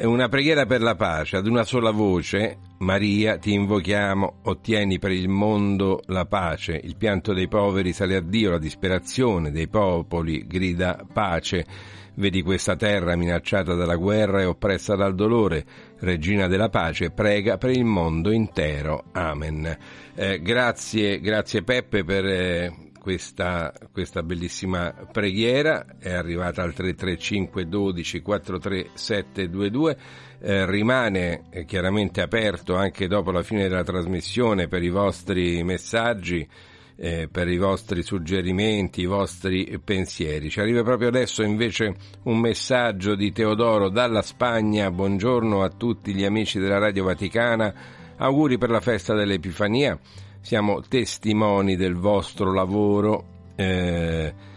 [0.00, 2.58] una preghiera per la pace ad una sola voce.
[2.78, 6.80] Maria, ti invochiamo, ottieni per il mondo la pace.
[6.82, 12.02] Il pianto dei poveri sale a Dio, la disperazione dei popoli grida pace.
[12.16, 15.64] Vedi questa terra minacciata dalla guerra e oppressa dal dolore.
[15.98, 19.06] Regina della pace, prega per il mondo intero.
[19.12, 19.76] Amen.
[20.14, 25.86] Eh, grazie, grazie Peppe per eh, questa, questa bellissima preghiera.
[25.98, 29.96] È arrivata al 335 12 43 722.
[30.40, 36.48] Eh, rimane eh, chiaramente aperto anche dopo la fine della trasmissione per i vostri messaggi
[36.96, 40.50] eh, per i vostri suggerimenti, i vostri pensieri.
[40.50, 41.94] Ci arriva proprio adesso invece
[42.24, 44.90] un messaggio di Teodoro dalla Spagna.
[44.90, 47.74] Buongiorno a tutti gli amici della Radio Vaticana.
[48.16, 49.98] Auguri per la festa dell'Epifania.
[50.40, 53.32] Siamo testimoni del vostro lavoro.
[53.56, 54.52] Eh,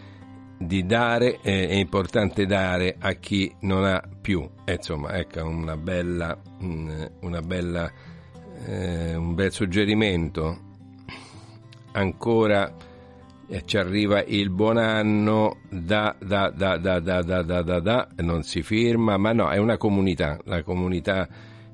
[0.59, 4.47] di dare eh, è importante dare a chi non ha più.
[4.65, 7.91] Eh, insomma, ecco una bella, mm, una bella,
[8.65, 10.65] eh, un bel suggerimento
[11.97, 12.73] ancora
[13.49, 18.07] eh, ci arriva il buon anno da da da da da da da da da
[18.17, 21.27] non si firma ma no è una comunità la comunità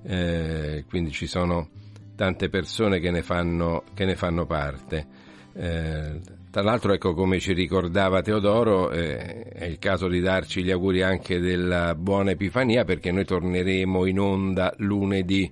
[0.04, 1.70] eh, quindi ci sono
[2.16, 5.08] tante persone che ne fanno, che ne fanno parte.
[5.56, 6.20] Eh,
[6.50, 11.04] tra l'altro ecco come ci ricordava Teodoro eh, è il caso di darci gli auguri
[11.04, 15.52] anche della buona Epifania perché noi torneremo in onda lunedì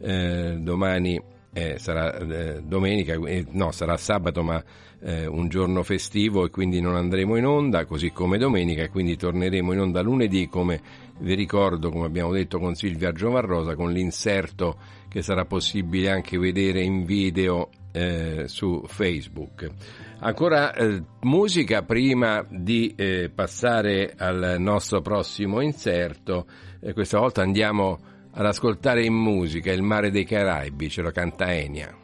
[0.00, 1.20] eh, domani
[1.52, 4.62] eh, sarà eh, domenica, eh, no, sarà sabato, ma
[5.00, 9.16] eh, un giorno festivo e quindi non andremo in onda, così come domenica, e quindi
[9.16, 10.80] torneremo in onda lunedì, come
[11.18, 14.76] vi ricordo, come abbiamo detto con Silvia Giovarrosa, con l'inserto
[15.08, 19.68] che sarà possibile anche vedere in video eh, su Facebook.
[20.20, 22.94] Ancora eh, musica prima di
[23.34, 26.46] passare al nostro prossimo inserto,
[26.92, 27.98] questa volta andiamo
[28.32, 31.99] ad ascoltare in musica Il mare dei Caraibi, ce lo canta Enia.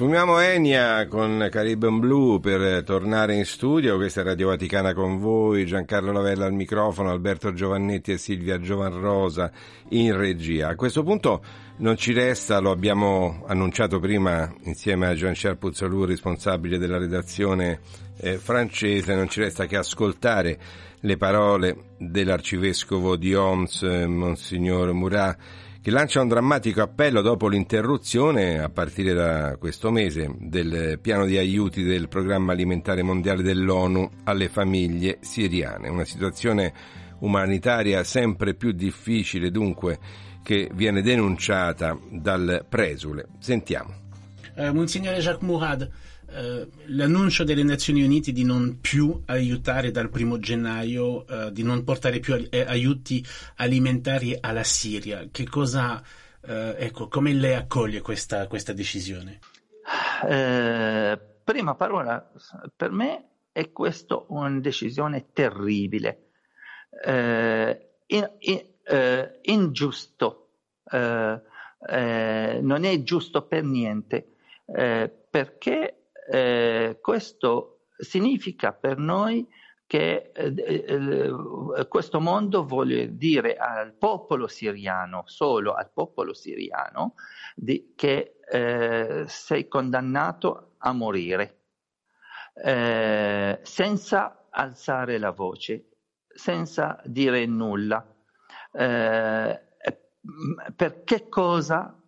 [0.00, 3.96] Sfumiamo Enia con Caribbean Blue per tornare in studio.
[3.96, 9.52] Questa è Radio Vaticana con voi, Giancarlo Lavella al microfono, Alberto Giovannetti e Silvia Giovanrosa
[9.90, 10.68] in regia.
[10.68, 11.44] A questo punto
[11.80, 17.80] non ci resta, lo abbiamo annunciato prima insieme a Jean-Charles Puzzolù, responsabile della redazione
[18.20, 20.58] eh, francese, non ci resta che ascoltare
[21.00, 25.38] le parole dell'arcivescovo di Homs, eh, Monsignor Murat,
[25.82, 31.38] che lancia un drammatico appello dopo l'interruzione, a partire da questo mese, del piano di
[31.38, 35.88] aiuti del programma alimentare mondiale dell'ONU alle famiglie siriane.
[35.88, 36.72] Una situazione
[37.20, 39.98] umanitaria sempre più difficile, dunque,
[40.42, 43.28] che viene denunciata dal presule.
[43.38, 43.94] Sentiamo.
[44.56, 45.88] Uh, Monsignore Jacques Mourad,
[46.30, 51.82] Uh, l'annuncio delle Nazioni Unite di non più aiutare dal primo gennaio, uh, di non
[51.82, 53.24] portare più aiuti
[53.56, 59.40] alimentari alla Siria, che cosa, uh, ecco, come lei accoglie questa, questa decisione?
[61.42, 62.30] prima parola,
[62.76, 66.28] per me è questa una decisione terribile,
[67.06, 68.64] in, in,
[69.42, 70.50] ingiusto,
[70.92, 74.34] non è giusto per niente,
[74.66, 75.99] perché
[76.30, 79.46] eh, questo significa per noi
[79.84, 87.14] che eh, eh, questo mondo vuole dire al popolo siriano, solo al popolo siriano,
[87.56, 91.62] di, che eh, sei condannato a morire,
[92.54, 95.88] eh, senza alzare la voce,
[96.28, 98.06] senza dire nulla.
[98.72, 99.60] Eh,
[100.76, 102.00] per che cosa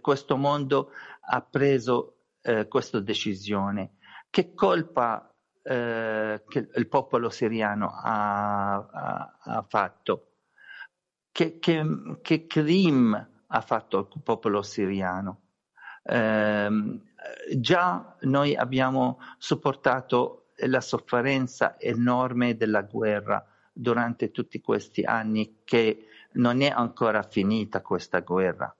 [0.00, 0.90] questo mondo
[1.26, 3.96] ha preso eh, questa decisione?
[4.30, 5.32] Che colpa
[5.62, 10.28] eh, che il popolo siriano ha, ha, ha fatto?
[11.32, 11.84] Che, che,
[12.22, 15.40] che crim ha fatto il popolo siriano?
[16.02, 16.68] Eh,
[17.56, 26.60] già noi abbiamo sopportato la sofferenza enorme della guerra durante tutti questi anni che non
[26.60, 28.74] è ancora finita questa guerra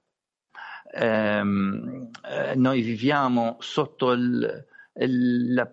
[0.93, 5.71] ehm, eh, noi viviamo sotto il, il, la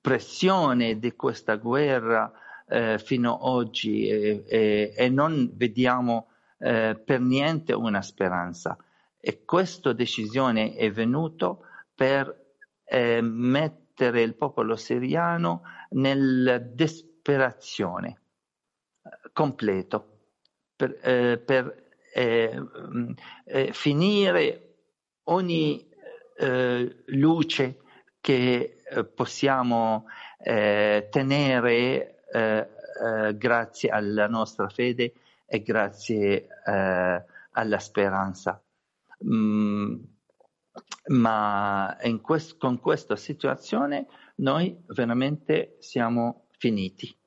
[0.00, 2.32] pressione di questa guerra
[2.68, 6.28] eh, fino ad oggi e, e, e, non vediamo
[6.58, 8.76] eh, per niente una speranza.
[9.18, 11.56] E questa decisione è venuta
[11.94, 18.20] per eh, mettere il popolo siriano nella disperazione
[19.02, 20.18] eh, completo,
[20.76, 22.62] per, per eh,
[23.44, 24.74] eh, finire
[25.24, 25.88] ogni
[26.36, 27.80] eh, luce
[28.20, 30.06] che eh, possiamo
[30.42, 32.16] eh, tenere
[33.34, 35.14] grazie alla nostra fede
[35.44, 38.62] e grazie alla speranza.
[39.24, 39.96] Mm,
[41.08, 44.06] ma quest- con questa situazione
[44.36, 47.19] noi veramente siamo finiti.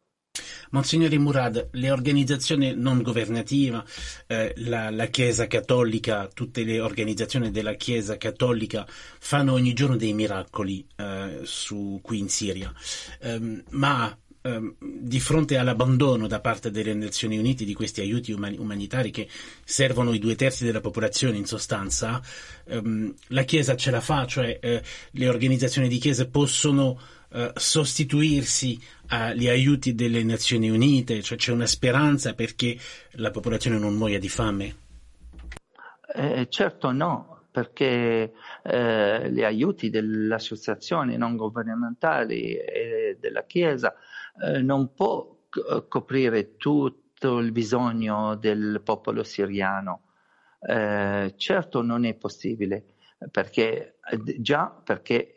[0.73, 3.83] Monsignore Murad, le organizzazioni non governative,
[4.25, 10.13] eh, la, la, Chiesa Cattolica, tutte le organizzazioni della Chiesa Cattolica fanno ogni giorno dei
[10.13, 12.73] miracoli eh, su, qui in Siria,
[13.21, 18.57] um, ma um, di fronte all'abbandono da parte delle Nazioni Unite di questi aiuti umani,
[18.57, 19.27] umanitari che
[19.63, 22.19] servono i due terzi della popolazione in sostanza,
[22.69, 24.81] um, la Chiesa ce la fa, cioè eh,
[25.11, 26.99] le organizzazioni di Chiesa possono
[27.33, 28.79] Uh, sostituirsi
[29.13, 32.75] agli aiuti delle Nazioni Unite, cioè c'è una speranza perché
[33.11, 34.75] la popolazione non muoia di fame?
[36.15, 38.33] Eh, certo no, perché
[38.63, 43.93] eh, gli aiuti delle associazioni non governamentali e della Chiesa
[44.43, 45.29] eh, non può
[45.87, 50.01] coprire tutto il bisogno del popolo siriano.
[50.59, 52.83] Eh, certo non è possibile,
[53.29, 53.99] perché
[54.39, 55.35] già perché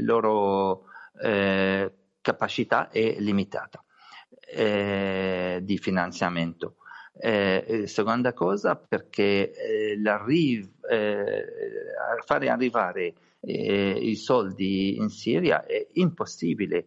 [0.00, 0.84] loro
[1.20, 1.92] eh,
[2.26, 3.84] capacità è limitata
[4.40, 6.78] eh, di finanziamento.
[7.18, 9.98] Eh, seconda cosa perché eh,
[10.90, 11.48] eh
[12.24, 16.86] fare arrivare eh, i soldi in Siria è impossibile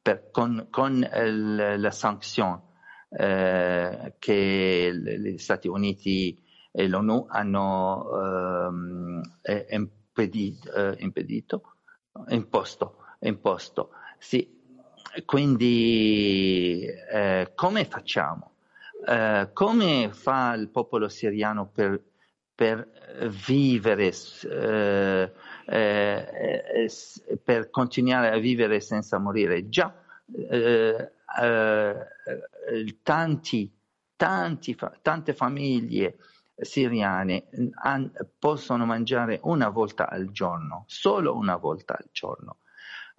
[0.00, 2.62] per, con, con il, la sanzione
[3.10, 6.42] eh, che gli Stati Uniti
[6.72, 9.20] e l'ONU hanno ehm,
[9.68, 11.62] impedito, impedito,
[12.28, 13.90] imposto imposto.
[14.18, 14.60] Sì.
[15.24, 18.52] Quindi eh, come facciamo?
[19.06, 22.00] Eh, come fa il popolo siriano per,
[22.54, 24.12] per vivere,
[24.44, 25.32] eh,
[25.66, 26.90] eh
[27.42, 29.68] per continuare a vivere senza morire?
[29.68, 29.94] Già
[30.48, 31.12] eh,
[31.42, 33.70] eh, tanti,
[34.16, 36.16] tanti, tante famiglie
[36.54, 37.48] siriane
[37.82, 42.58] han- possono mangiare una volta al giorno, solo una volta al giorno.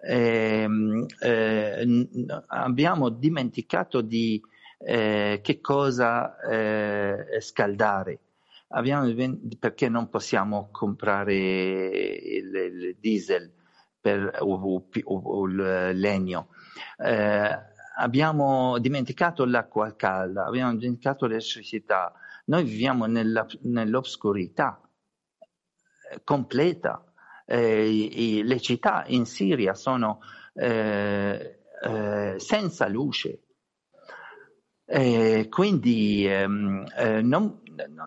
[0.05, 4.41] Ehm, eh, n- abbiamo dimenticato di
[4.79, 8.19] eh, che cosa eh, scaldare.
[8.69, 9.05] Abbiamo
[9.59, 13.51] perché non possiamo comprare il, il diesel
[14.01, 16.49] per, o- o- o il legno.
[16.97, 17.49] Eh,
[17.97, 22.11] abbiamo dimenticato l'acqua calda, abbiamo dimenticato l'elettricità.
[22.45, 24.81] Noi viviamo nella- nell'oscurità
[26.11, 27.03] eh, completa.
[27.53, 30.19] Eh, i- le città in Siria sono
[30.55, 33.39] eh, eh, senza luce.
[35.49, 37.61] Quindi ehm, eh, non,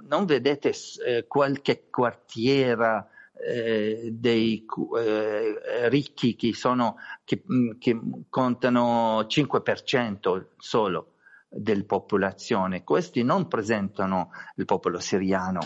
[0.09, 0.73] non vedete
[1.05, 4.65] eh, qualche quartiera eh, dei
[4.99, 7.99] eh, ricchi che, sono, che, mh, che
[8.29, 11.15] contano 5% solo
[11.49, 12.85] della popolazione.
[12.85, 15.61] Questi non presentano il popolo siriano.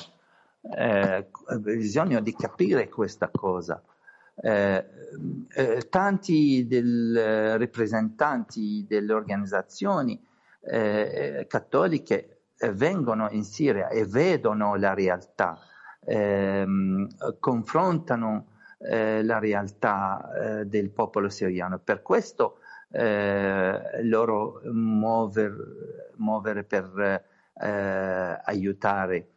[0.63, 1.27] Eh,
[1.59, 3.83] bisogna di capire questa cosa.
[4.43, 4.85] Eh,
[5.55, 10.19] eh, tanti del, rappresentanti delle organizzazioni
[10.63, 15.59] eh, cattoliche eh, vengono in Siria e vedono la realtà,
[16.05, 18.47] ehm, confrontano
[18.79, 21.79] eh, la realtà eh, del popolo siriano.
[21.79, 22.59] Per questo
[22.91, 27.25] eh, loro muover, muovere per
[27.55, 29.29] eh, aiutare,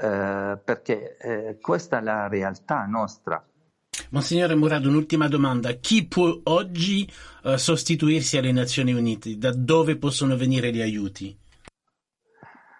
[0.00, 3.44] eh, perché eh, questa è la realtà nostra.
[4.10, 5.72] Monsignore Murad, un'ultima domanda.
[5.72, 7.10] Chi può oggi
[7.42, 9.36] eh, sostituirsi alle Nazioni Unite?
[9.36, 11.36] Da dove possono venire gli aiuti?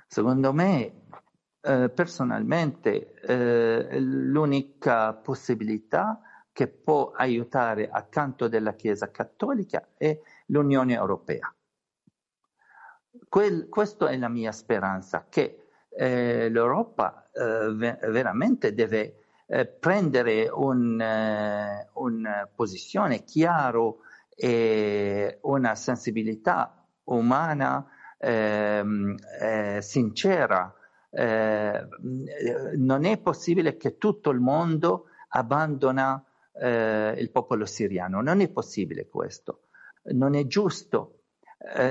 [0.07, 1.07] Secondo me,
[1.61, 6.21] eh, personalmente, eh, l'unica possibilità
[6.53, 10.17] che può aiutare accanto della Chiesa Cattolica è
[10.47, 11.53] l'Unione Europea.
[13.29, 15.64] Quel- questa è la mia speranza, che
[15.97, 23.99] eh, l'Europa eh, ve- veramente deve eh, prendere un, eh, una posizione chiaro
[24.35, 27.87] e una sensibilità umana
[28.19, 30.75] ehm, eh, sincera.
[31.11, 31.87] Eh,
[32.77, 36.25] non è possibile che tutto il mondo abbandona
[36.57, 39.63] il popolo siriano, non è possibile questo,
[40.13, 41.23] non è giusto.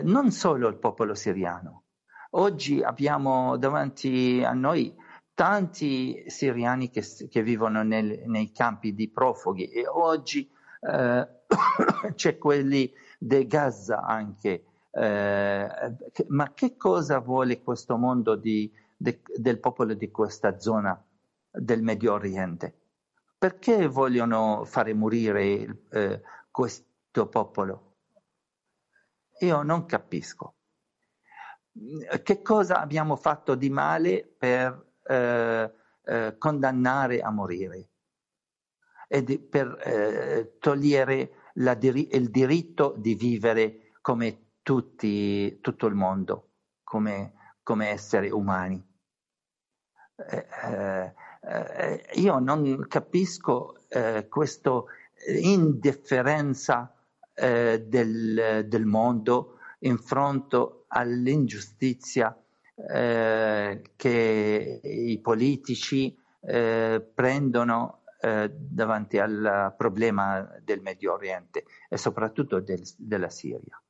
[0.03, 1.82] Non solo il popolo siriano.
[2.35, 4.95] Oggi abbiamo davanti a noi
[5.35, 10.49] tanti siriani che, che vivono nel- nei campi di profughi e oggi
[10.81, 11.27] eh,
[12.15, 14.65] c'è quelli di Gaza anche.
[14.91, 15.67] Eh,
[16.27, 20.99] ma che cosa vuole questo mondo di- de- del popolo di questa zona
[21.51, 22.73] del Medio Oriente?
[23.37, 27.97] Perché vogliono fare morire eh, questo popolo?
[29.41, 30.55] Io non capisco.
[31.75, 35.73] Che cosa abbiamo fatto di male per eh,
[36.03, 37.89] eh, condannare a morire
[39.07, 41.31] e per eh, togliere
[41.77, 46.49] diri- il diritto di vivere come tutti, tutto il mondo,
[46.83, 47.33] come,
[47.63, 48.81] come esseri umani?
[50.15, 54.83] Eh, eh, io non capisco eh, questa
[55.27, 56.95] indifferenza
[57.35, 59.52] del, del mondo
[59.83, 62.37] in fronte all'ingiustizia
[62.75, 72.59] eh, che i politici eh, prendono eh, davanti al problema del Medio Oriente e soprattutto
[72.59, 73.81] del- della Siria.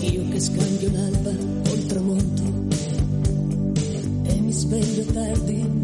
[0.00, 1.30] Io che scambio l'alba
[1.68, 2.42] col tramonto
[4.30, 5.81] e mi sveglio tardi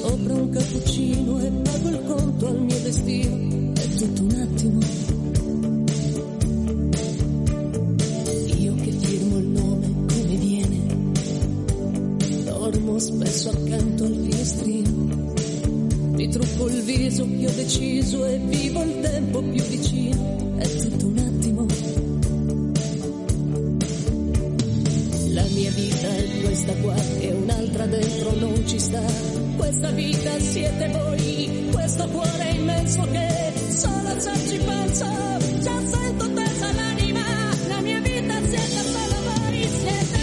[0.00, 3.72] sopra un cappuccino e pago il conto al mio destino.
[3.74, 4.78] È tutto un attimo.
[8.58, 10.78] Io che firmo il nome come viene.
[12.44, 15.34] Dormo spesso accanto al finestrino.
[16.12, 20.56] Mi trucco il viso ho deciso e vivo il tempo più vicino.
[20.58, 21.66] È tutto un attimo.
[25.32, 29.37] La mia vita è questa qua e un'altra dentro non ci sta.
[29.58, 35.04] Questa vita siete voi, questo cuore immenso che solo se ci penso
[35.60, 37.20] già sento tesa l'anima.
[37.68, 40.17] La mia vita siete solo voi, siete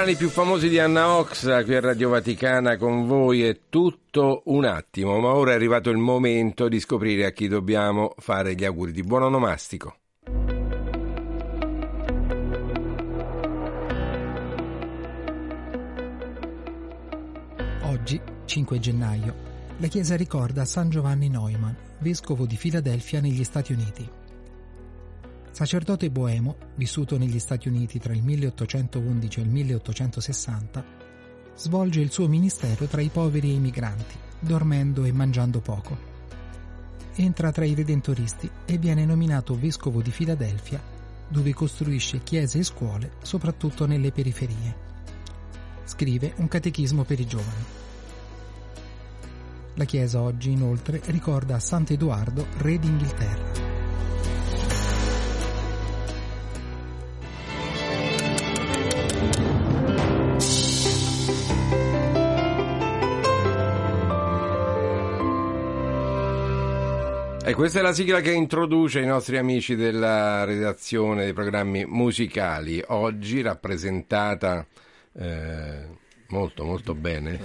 [0.00, 4.64] brani più famosi di Anna Oxa qui a Radio Vaticana con voi è tutto un
[4.64, 8.92] attimo, ma ora è arrivato il momento di scoprire a chi dobbiamo fare gli auguri
[8.92, 9.96] di buon onomastico.
[17.82, 19.34] Oggi, 5 gennaio,
[19.76, 24.19] la Chiesa ricorda San Giovanni Neumann, vescovo di Filadelfia negli Stati Uniti.
[25.52, 30.84] Sacerdote boemo, vissuto negli Stati Uniti tra il 1811 e il 1860,
[31.56, 36.08] svolge il suo ministero tra i poveri e i migranti, dormendo e mangiando poco.
[37.16, 40.80] Entra tra i redentoristi e viene nominato vescovo di Filadelfia,
[41.28, 44.88] dove costruisce chiese e scuole, soprattutto nelle periferie.
[45.84, 47.64] Scrive un catechismo per i giovani.
[49.74, 53.69] La Chiesa oggi inoltre ricorda Sant'Edoardo, re d'Inghilterra.
[67.50, 72.80] E questa è la sigla che introduce i nostri amici della redazione dei programmi musicali,
[72.86, 74.64] oggi rappresentata
[75.14, 75.88] eh,
[76.28, 77.40] molto molto bene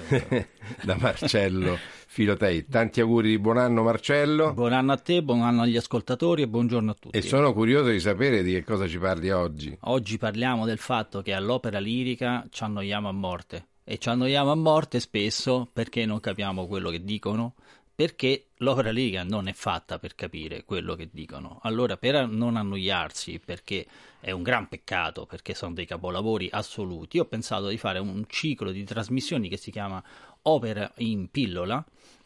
[0.86, 1.76] da Marcello
[2.06, 2.68] Filotei.
[2.68, 4.54] Tanti auguri di buon anno Marcello.
[4.54, 7.18] Buon anno a te, buon anno agli ascoltatori e buongiorno a tutti.
[7.18, 9.76] E sono curioso di sapere di che cosa ci parli oggi.
[9.86, 14.56] Oggi parliamo del fatto che all'opera lirica ci annoiamo a morte e ci annoiamo a
[14.56, 17.56] morte spesso perché non capiamo quello che dicono,
[17.96, 21.60] perché l'opera lirica non è fatta per capire quello che dicono.
[21.64, 23.86] Allora, per non annoiarsi, perché
[24.20, 28.72] è un gran peccato, perché sono dei capolavori assoluti, ho pensato di fare un ciclo
[28.72, 30.04] di trasmissioni che si chiama
[30.42, 31.84] Opera in pillola,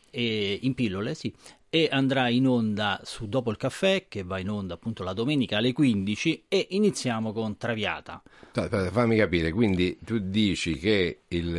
[0.10, 1.32] e, in pillole, sì,
[1.70, 5.58] e andrà in onda su Dopo il caffè, che va in onda appunto la domenica
[5.58, 8.24] alle 15, e iniziamo con Traviata.
[8.52, 11.56] Fammi capire, quindi tu dici che il,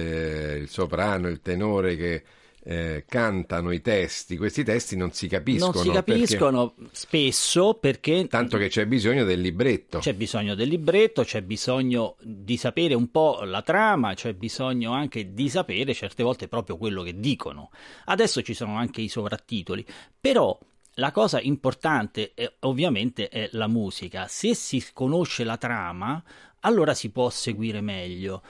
[0.63, 2.25] il soprano, il tenore che
[2.63, 5.73] eh, cantano i testi, questi testi non si capiscono.
[5.73, 6.91] Non si capiscono perché...
[6.93, 8.27] spesso perché...
[8.27, 9.99] Tanto che c'è bisogno del libretto.
[9.99, 15.33] C'è bisogno del libretto, c'è bisogno di sapere un po' la trama, c'è bisogno anche
[15.33, 17.71] di sapere certe volte proprio quello che dicono.
[18.07, 19.85] Adesso ci sono anche i sovrattitoli,
[20.21, 20.59] però
[20.95, 24.27] la cosa importante è, ovviamente è la musica.
[24.29, 26.23] Se si conosce la trama,
[26.61, 28.43] allora si può seguire meglio.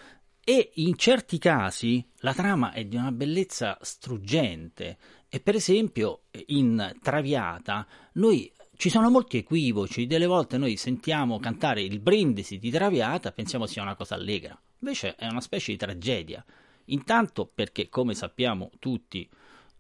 [0.43, 4.97] E in certi casi la trama è di una bellezza struggente.
[5.29, 8.51] E per esempio in Traviata noi
[8.81, 13.83] ci sono molti equivoci, delle volte noi sentiamo cantare il brindisi di Traviata, pensiamo sia
[13.83, 16.43] una cosa allegra, invece è una specie di tragedia.
[16.87, 19.29] Intanto perché, come sappiamo tutti,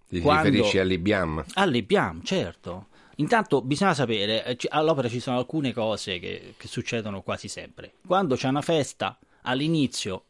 [0.06, 0.50] ti quando...
[0.50, 1.42] riferisci all'Ibiam?
[1.54, 2.88] All'Ibiam, certo.
[3.16, 7.94] Intanto bisogna sapere, all'opera ci sono alcune cose che, che succedono quasi sempre.
[8.06, 10.24] Quando c'è una festa, all'inizio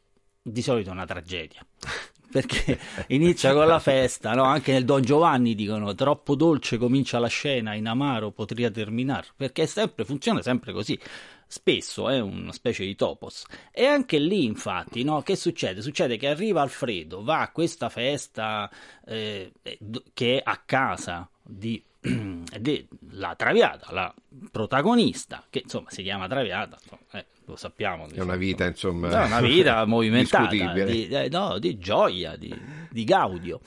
[0.51, 1.65] di solito è una tragedia.
[2.31, 2.79] Perché
[3.09, 4.45] inizia con la festa, no?
[4.45, 9.67] anche nel Don Giovanni dicono troppo dolce comincia la scena, in amaro potrebbe terminare, perché
[9.67, 10.97] sempre, funziona sempre così,
[11.49, 13.45] spesso è una specie di topos.
[13.73, 15.23] E anche lì infatti, no?
[15.23, 15.83] che succede?
[15.83, 18.71] Succede che arriva Alfredo, va a questa festa
[19.05, 19.51] eh,
[20.15, 21.83] che è a casa di
[23.11, 24.15] la Traviata, la
[24.51, 28.09] protagonista, che insomma si chiama Traviata, insomma, eh, lo sappiamo.
[28.09, 32.55] È una vita, insomma, è una vita movimentata, di, eh, no, di gioia, di,
[32.91, 33.61] di gaudio.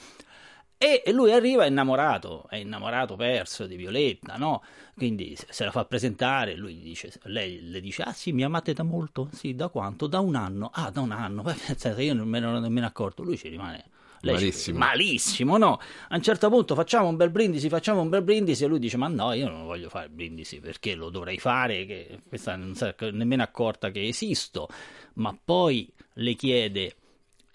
[0.78, 4.62] E lui arriva innamorato, è innamorato perso di Violetta, no?
[4.96, 8.84] Quindi se la fa presentare, lui dice, lei le dice, ah sì, mi amate da
[8.84, 9.30] molto?
[9.32, 10.08] Sì, da quanto?
[10.08, 10.72] Da un anno.
[10.74, 11.44] Ah, da un anno.
[12.00, 13.24] Io non me ne ero nemmeno accorto.
[13.24, 13.86] Lui ci rimane
[14.24, 14.78] lei malissimo.
[14.78, 15.80] Dice, malissimo, no?
[16.10, 18.96] A un certo punto facciamo un bel brindisi, facciamo un bel brindisi e lui dice
[18.98, 22.74] ma no, io non voglio fare il brindisi perché lo dovrei fare, che questa non
[22.74, 24.70] si è nemmeno accorta che esisto,
[25.16, 26.96] ma poi le chiede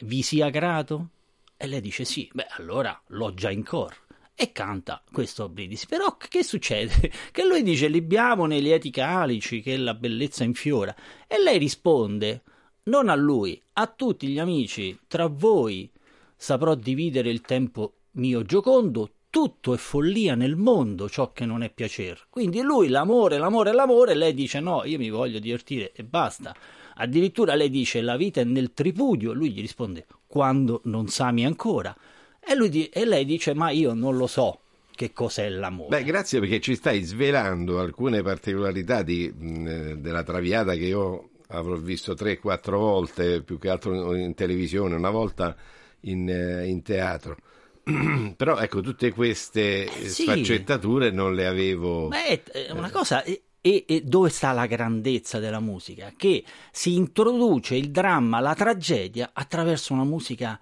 [0.00, 1.08] vi sia grato?
[1.56, 3.96] E lei dice sì, beh allora l'ho già in cor.
[4.34, 5.86] e canta questo Brindisi.
[5.86, 7.10] Però che succede?
[7.32, 10.94] Che lui dice libiamo nei lieti calici che la bellezza infiora
[11.26, 12.42] e lei risponde
[12.84, 15.90] non a lui, a tutti gli amici, tra voi
[16.38, 21.70] saprò dividere il tempo mio giocondo, tutto è follia nel mondo ciò che non è
[21.70, 22.20] piacere.
[22.30, 26.54] Quindi lui l'amore, l'amore, l'amore, lei dice no, io mi voglio divertire e basta.
[26.94, 31.94] Addirittura lei dice la vita è nel tripudio, lui gli risponde quando non sami ancora.
[32.40, 34.60] E, lui e lei dice ma io non lo so
[34.94, 35.88] che cos'è l'amore.
[35.88, 42.14] Beh, grazie perché ci stai svelando alcune particolarità di, della Traviata che io avrò visto
[42.14, 45.54] 3-4 volte, più che altro in televisione, una volta
[46.00, 47.36] in, eh, in teatro.
[48.36, 50.22] Però ecco, tutte queste sì.
[50.22, 52.08] sfaccettature non le avevo...
[52.08, 53.22] Beh, è una cosa...
[53.24, 56.12] E, e dove sta la grandezza della musica?
[56.16, 60.58] Che si introduce il dramma, la tragedia attraverso una musica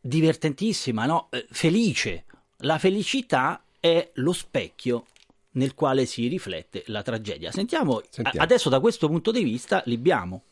[0.00, 1.28] divertentissima, no?
[1.30, 2.24] Eh, felice.
[2.58, 5.06] La felicità è lo specchio
[5.52, 7.50] nel quale si riflette la tragedia.
[7.50, 8.42] Sentiamo, Sentiamo.
[8.42, 10.42] adesso da questo punto di vista Libiamo.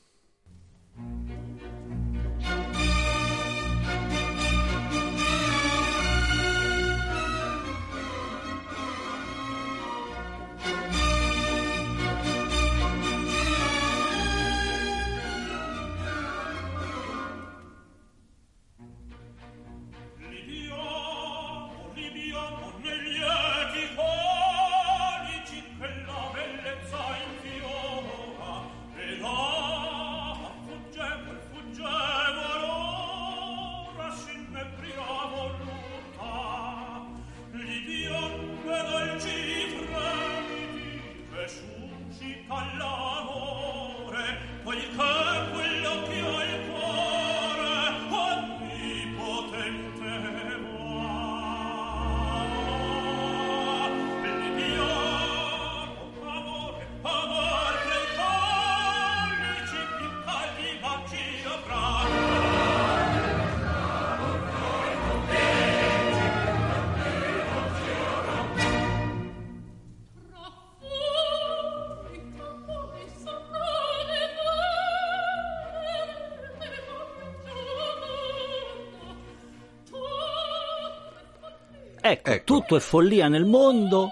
[82.44, 84.10] Tutto è follia nel mondo,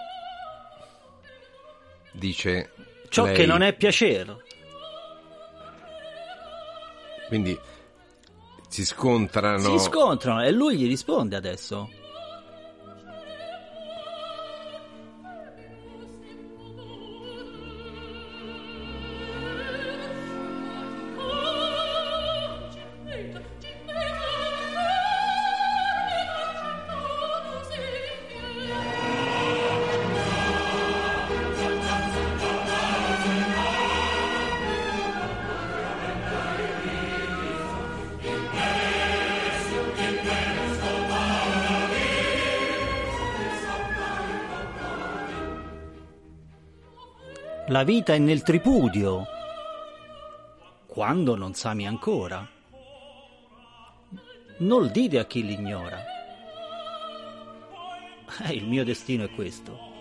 [2.12, 2.70] Dice
[3.09, 3.34] ciò lei.
[3.34, 4.36] che non è piacere.
[7.28, 7.59] Quindi
[8.68, 9.78] si scontrano...
[9.78, 11.88] Si scontrano e lui gli risponde adesso.
[47.73, 49.24] La vita è nel tripudio.
[50.85, 52.47] Quando non sami ancora.
[54.59, 56.05] Non dite a chi l'ignora.
[58.43, 59.91] Eh, il mio destino è questo.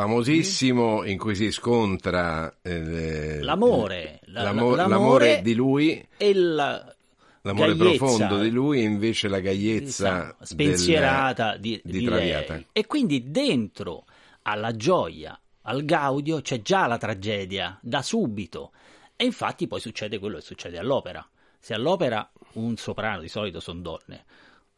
[0.00, 6.94] Famosissimo in cui si scontra eh, L'amore, la- l'amo- l'amore l'amore di lui, E la
[7.42, 12.54] l'amore gaiezza, profondo di lui e invece la gaiezza spensierata del- di, di di Traviata.
[12.54, 12.66] lei.
[12.72, 14.04] E quindi dentro
[14.42, 18.72] alla gioia, al gaudio, c'è già la tragedia da subito.
[19.16, 21.26] E infatti poi succede quello che succede all'opera.
[21.58, 24.24] Se all'opera un soprano, di solito sono donne,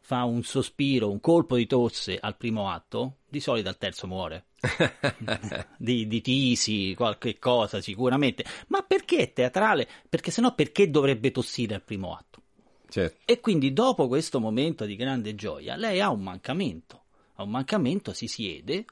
[0.05, 4.47] fa un sospiro, un colpo di tosse al primo atto, di solito al terzo muore.
[5.77, 8.43] di, di tisi, qualche cosa sicuramente.
[8.67, 9.87] Ma perché è teatrale?
[10.09, 12.41] Perché sennò perché dovrebbe tossire al primo atto?
[12.89, 13.21] Certo.
[13.23, 17.03] E quindi dopo questo momento di grande gioia, lei ha un mancamento.
[17.35, 18.85] Ha un mancamento, si siede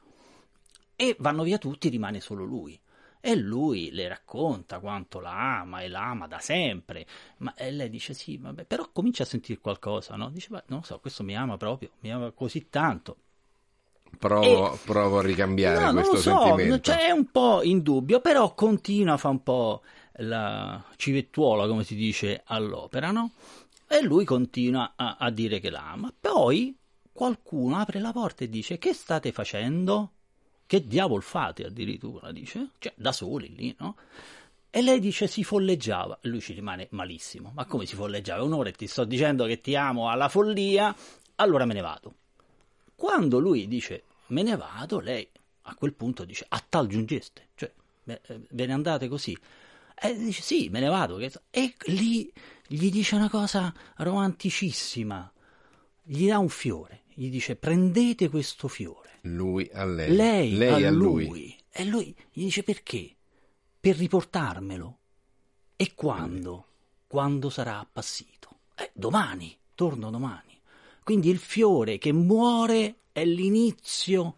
[0.96, 2.80] e vanno via tutti, rimane solo lui.
[3.22, 7.06] E lui le racconta quanto la ama e la ama da sempre.
[7.38, 10.30] Ma e lei dice: Sì, vabbè, però comincia a sentire qualcosa, no?
[10.30, 13.18] Dice: Ma non lo so, questo mi ama proprio, mi ama così tanto.
[14.20, 16.82] Provo, E- provo a ricambiare No, questo so, sentimento.
[16.82, 19.84] cioè, è un po' in dubbio, però continua a fare un po'
[20.16, 23.32] la civettuola, come si dice all'opera, no?
[23.88, 26.12] E lui continua a, a dire che la ama.
[26.20, 26.76] Poi
[27.12, 30.14] qualcuno apre la porta e dice: Che state facendo?
[30.72, 32.32] Che diavolo fate addirittura?
[32.32, 33.98] Dice, cioè, da soli lì, no?
[34.70, 36.20] E lei dice si folleggiava.
[36.22, 37.52] Lui ci rimane malissimo.
[37.54, 38.42] Ma come si folleggiava?
[38.42, 40.96] Un'ora e ti sto dicendo che ti amo alla follia,
[41.36, 42.14] allora me ne vado.
[42.96, 45.28] Quando lui dice me ne vado, lei
[45.64, 47.70] a quel punto dice a tal giungeste, cioè
[48.06, 49.38] ve ne andate così.
[49.94, 51.20] E dice sì, me ne vado.
[51.20, 52.32] E lì
[52.66, 55.34] gli dice una cosa romanticissima,
[56.02, 59.10] gli dà un fiore, gli dice prendete questo fiore.
[59.22, 60.12] Lui a lei.
[60.16, 61.28] Lei, Lei a, a lui.
[61.28, 61.56] lui.
[61.72, 63.16] E lui gli dice perché?
[63.80, 64.98] Per riportarmelo.
[65.76, 66.66] E quando?
[67.08, 68.50] Quando sarà appassito.
[68.76, 70.60] Eh, domani, torno domani.
[71.04, 74.36] Quindi il fiore che muore è l'inizio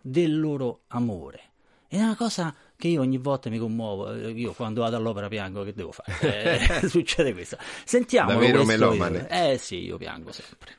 [0.00, 1.40] del loro amore.
[1.88, 4.12] È una cosa che io ogni volta mi commuovo.
[4.12, 6.80] eh, Io quando vado all'opera piango, che devo fare?
[6.82, 7.56] Eh, succede questo.
[7.84, 8.30] Sentiamo.
[8.32, 9.28] Da vero melomane.
[9.28, 10.74] Eh sì, io piango sempre.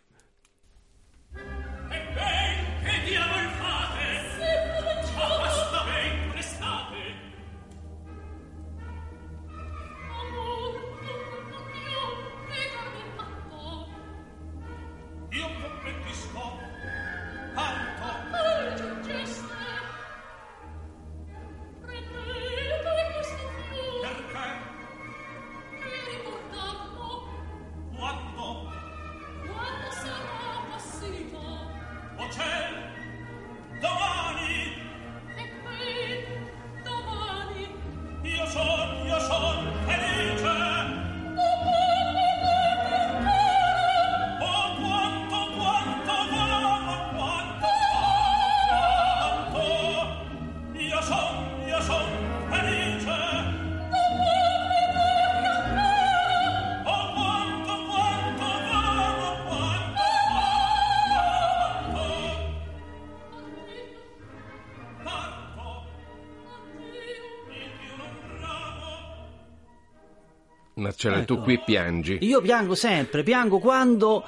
[70.98, 71.44] Marcello, tu Ecco.
[71.44, 72.18] qui piangi.
[72.22, 74.24] Io piango sempre, piango quando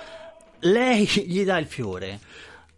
[0.60, 2.20] lei gli dà il fiore.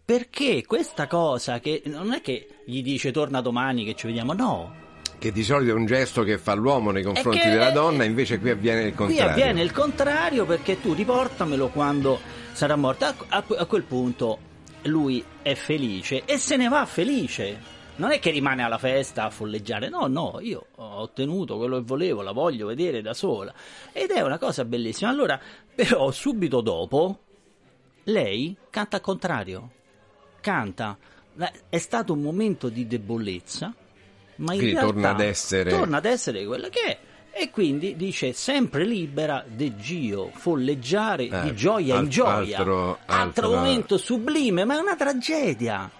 [0.04, 4.80] Perché questa cosa che non è che gli dice torna domani che ci vediamo, no.
[5.18, 8.40] Che di solito è un gesto che fa l'uomo nei confronti che- della donna, invece
[8.40, 9.30] qui avviene il Qui contrario.
[9.30, 12.18] avviene il contrario perché tu riportamelo quando
[12.52, 13.08] sarà morta.
[13.08, 14.38] A, a- a quel punto
[14.84, 17.80] lui è felice e se ne va felice.
[17.96, 21.84] Non è che rimane alla festa a folleggiare, no, no, io ho ottenuto quello che
[21.84, 23.52] volevo, la voglio vedere da sola.
[23.92, 25.10] Ed è una cosa bellissima.
[25.10, 25.38] Allora,
[25.74, 27.18] però, subito dopo,
[28.04, 29.70] lei canta al contrario.
[30.40, 30.96] Canta.
[31.68, 33.72] È stato un momento di debolezza,
[34.36, 36.98] ma in Quindi realtà torna ad essere- torna ad essere quella che è.
[37.34, 42.58] E quindi dice sempre libera de Gio, folleggiare Eh, di gioia in gioia.
[42.58, 45.90] altro- altro- momento sublime, ma è una tragedia.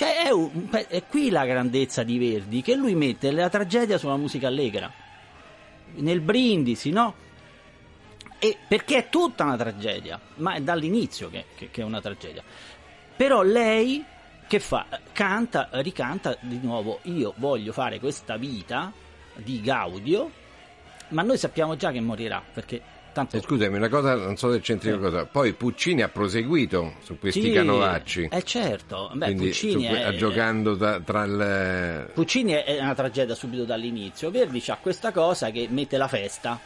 [0.00, 4.16] Cioè, è, un- è qui la grandezza di Verdi, che lui mette la tragedia sulla
[4.16, 4.90] musica allegra.
[5.96, 7.14] Nel brindisi, no?
[8.38, 12.42] E perché è tutta una tragedia, ma è dall'inizio che, che- che è una tragedia.
[13.14, 14.02] Però lei
[14.48, 14.86] che fa?
[15.12, 18.90] Canta, ricanta di nuovo, io voglio fare questa vita
[19.34, 20.30] di Gaudio,
[21.08, 22.80] ma noi sappiamo già che morirà, perché
[23.12, 23.36] tanto...
[23.36, 25.26] Eh, Scusami, una cosa, non so se c'entri qualcosa.
[25.26, 28.28] Poi Puccini ha proseguito su questi Sì, canovacci.
[28.30, 32.10] Eh certo, beh, Quindi Puccini, su è, giocando tra, tra il...
[32.14, 34.30] Puccini è una tragedia subito dall'inizio.
[34.30, 36.58] Verdi c'ha questa cosa che mette la festa.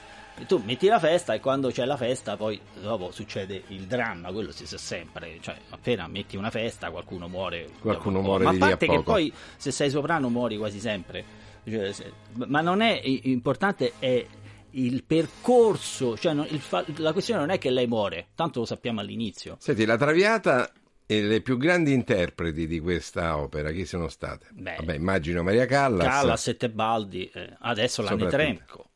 [0.48, 4.50] Tu metti la festa e quando c'è la festa poi dopo succede il dramma, quello
[4.50, 7.68] si sa sempre, cioè appena metti una festa qualcuno muore.
[7.78, 10.80] Qualcuno dopo- muore Ma a lì a parte che poi se sei soprano muori quasi
[10.80, 11.24] sempre.
[11.64, 12.12] Cioè, se-
[12.46, 14.26] ma non è importante è
[14.74, 18.66] il percorso, cioè non- il fa- la questione non è che lei muore, tanto lo
[18.66, 19.56] sappiamo all'inizio.
[19.58, 20.70] Senti, la Traviata
[21.06, 24.46] e le più grandi interpreti di questa opera, chi sono state?
[24.52, 26.06] Beh, Vabbè, immagino Maria Callas.
[26.06, 28.90] Callas e Tebaldi, eh, adesso la Soprattutto.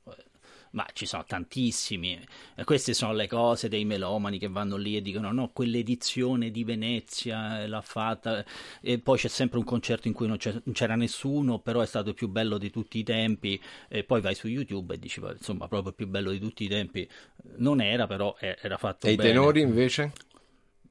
[0.71, 2.19] Eh, Ma ci sono tantissimi.
[2.55, 6.65] E queste sono le cose dei melomani che vanno lì e dicono: no, quell'edizione di
[6.65, 8.45] Venezia eh, l'ha fatta.
[8.81, 10.37] E poi c'è sempre un concerto in cui non,
[10.73, 13.61] c'era nessuno, però è stato il più bello di tutti i tempi.
[13.89, 16.65] E poi vai su YouTube e dici: "Beh, insomma, proprio il più bello di tutti
[16.65, 17.09] i tempi.
[17.57, 19.31] Non era, però eh, era fatto E i bene.
[19.31, 20.13] tenori invece?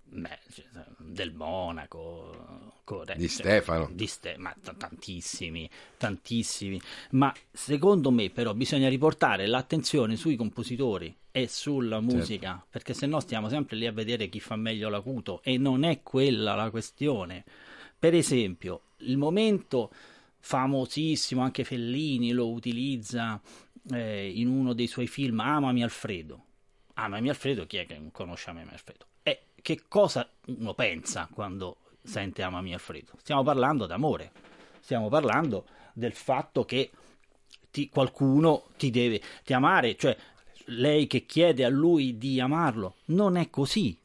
[0.10, 0.66] Beh, cioè,
[0.98, 3.20] del Monaco, corretto.
[3.20, 3.90] Di Stefano.
[3.92, 6.80] Di Ste- ma t- tantissimi, tantissimi.
[7.12, 13.20] Ma secondo me però bisogna riportare l'attenzione sui compositori e sulla musica, perché se no
[13.20, 17.44] stiamo sempre lì a vedere chi fa meglio l'acuto e non è quella la questione.
[18.00, 19.92] Per esempio, il momento
[20.40, 23.42] famosissimo, anche Fellini lo utilizza
[23.92, 26.44] eh, in uno dei suoi film, Amami Alfredo.
[26.94, 29.06] Amami Alfredo, chi è che non conosce Amami Alfredo?
[29.24, 33.12] E che cosa uno pensa quando sente Amami Alfredo?
[33.18, 34.32] Stiamo parlando d'amore,
[34.80, 36.90] stiamo parlando del fatto che
[37.70, 40.16] ti- qualcuno ti deve ti amare, cioè
[40.66, 43.98] lei che chiede a lui di amarlo, non è così.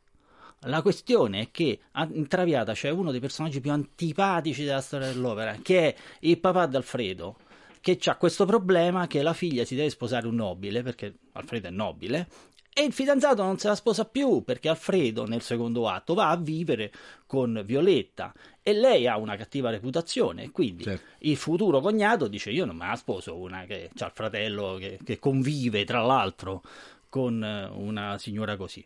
[0.67, 1.81] La questione è che
[2.13, 6.67] in Traviata c'è uno dei personaggi più antipatici della storia dell'opera, che è il papà
[6.67, 7.37] d'Alfredo,
[7.81, 11.73] che ha questo problema che la figlia si deve sposare un nobile, perché Alfredo è
[11.73, 12.29] nobile,
[12.75, 16.37] e il fidanzato non se la sposa più, perché Alfredo nel secondo atto va a
[16.37, 16.91] vivere
[17.27, 18.33] con Violetta
[18.63, 20.85] e lei ha una cattiva reputazione, quindi
[21.19, 24.99] il futuro cognato dice io non me la sposo una che ha il fratello che,
[25.05, 26.63] che convive tra l'altro
[27.09, 28.83] con eh, una signora così.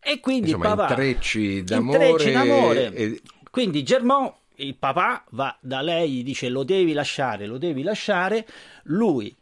[0.00, 2.08] E quindi Insomma, il papà intrecci d'amore.
[2.08, 2.92] intrecci d'amore.
[2.94, 8.46] e- Quindi Germont, il papà, va da lei, dice lo devi lasciare, lo devi lasciare.
[8.84, 9.34] Lui,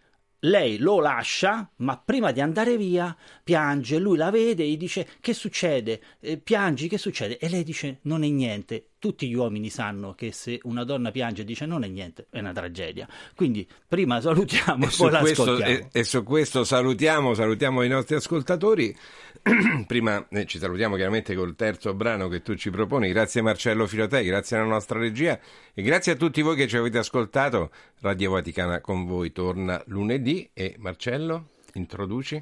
[0.44, 3.98] lei lo lascia, ma prima di andare via piange.
[3.98, 6.00] Lui la vede e gli dice che succede?
[6.20, 7.38] Eh, piangi, che succede?
[7.38, 8.91] E lei dice non è niente.
[9.02, 12.38] Tutti gli uomini sanno che se una donna piange e dice non è niente, è
[12.38, 13.08] una tragedia.
[13.34, 18.14] Quindi prima salutiamo e, E poi questo, e- e su questo salutiamo, salutiamo i nostri
[18.14, 18.96] ascoltatori.
[19.88, 23.08] Prima eh, ci salutiamo chiaramente col terzo brano che tu ci proponi.
[23.08, 25.36] Grazie Marcello Filotei, grazie alla nostra regia
[25.74, 27.72] e grazie a tutti voi che ci avete ascoltato.
[28.02, 32.40] Radio Vaticana con voi torna lunedì e Marcello, introduci.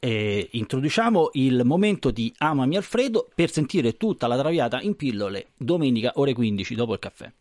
[0.00, 6.12] E introduciamo il momento di Amami Alfredo per sentire tutta la traviata in pillole domenica
[6.14, 7.32] ore 15 dopo il caffè.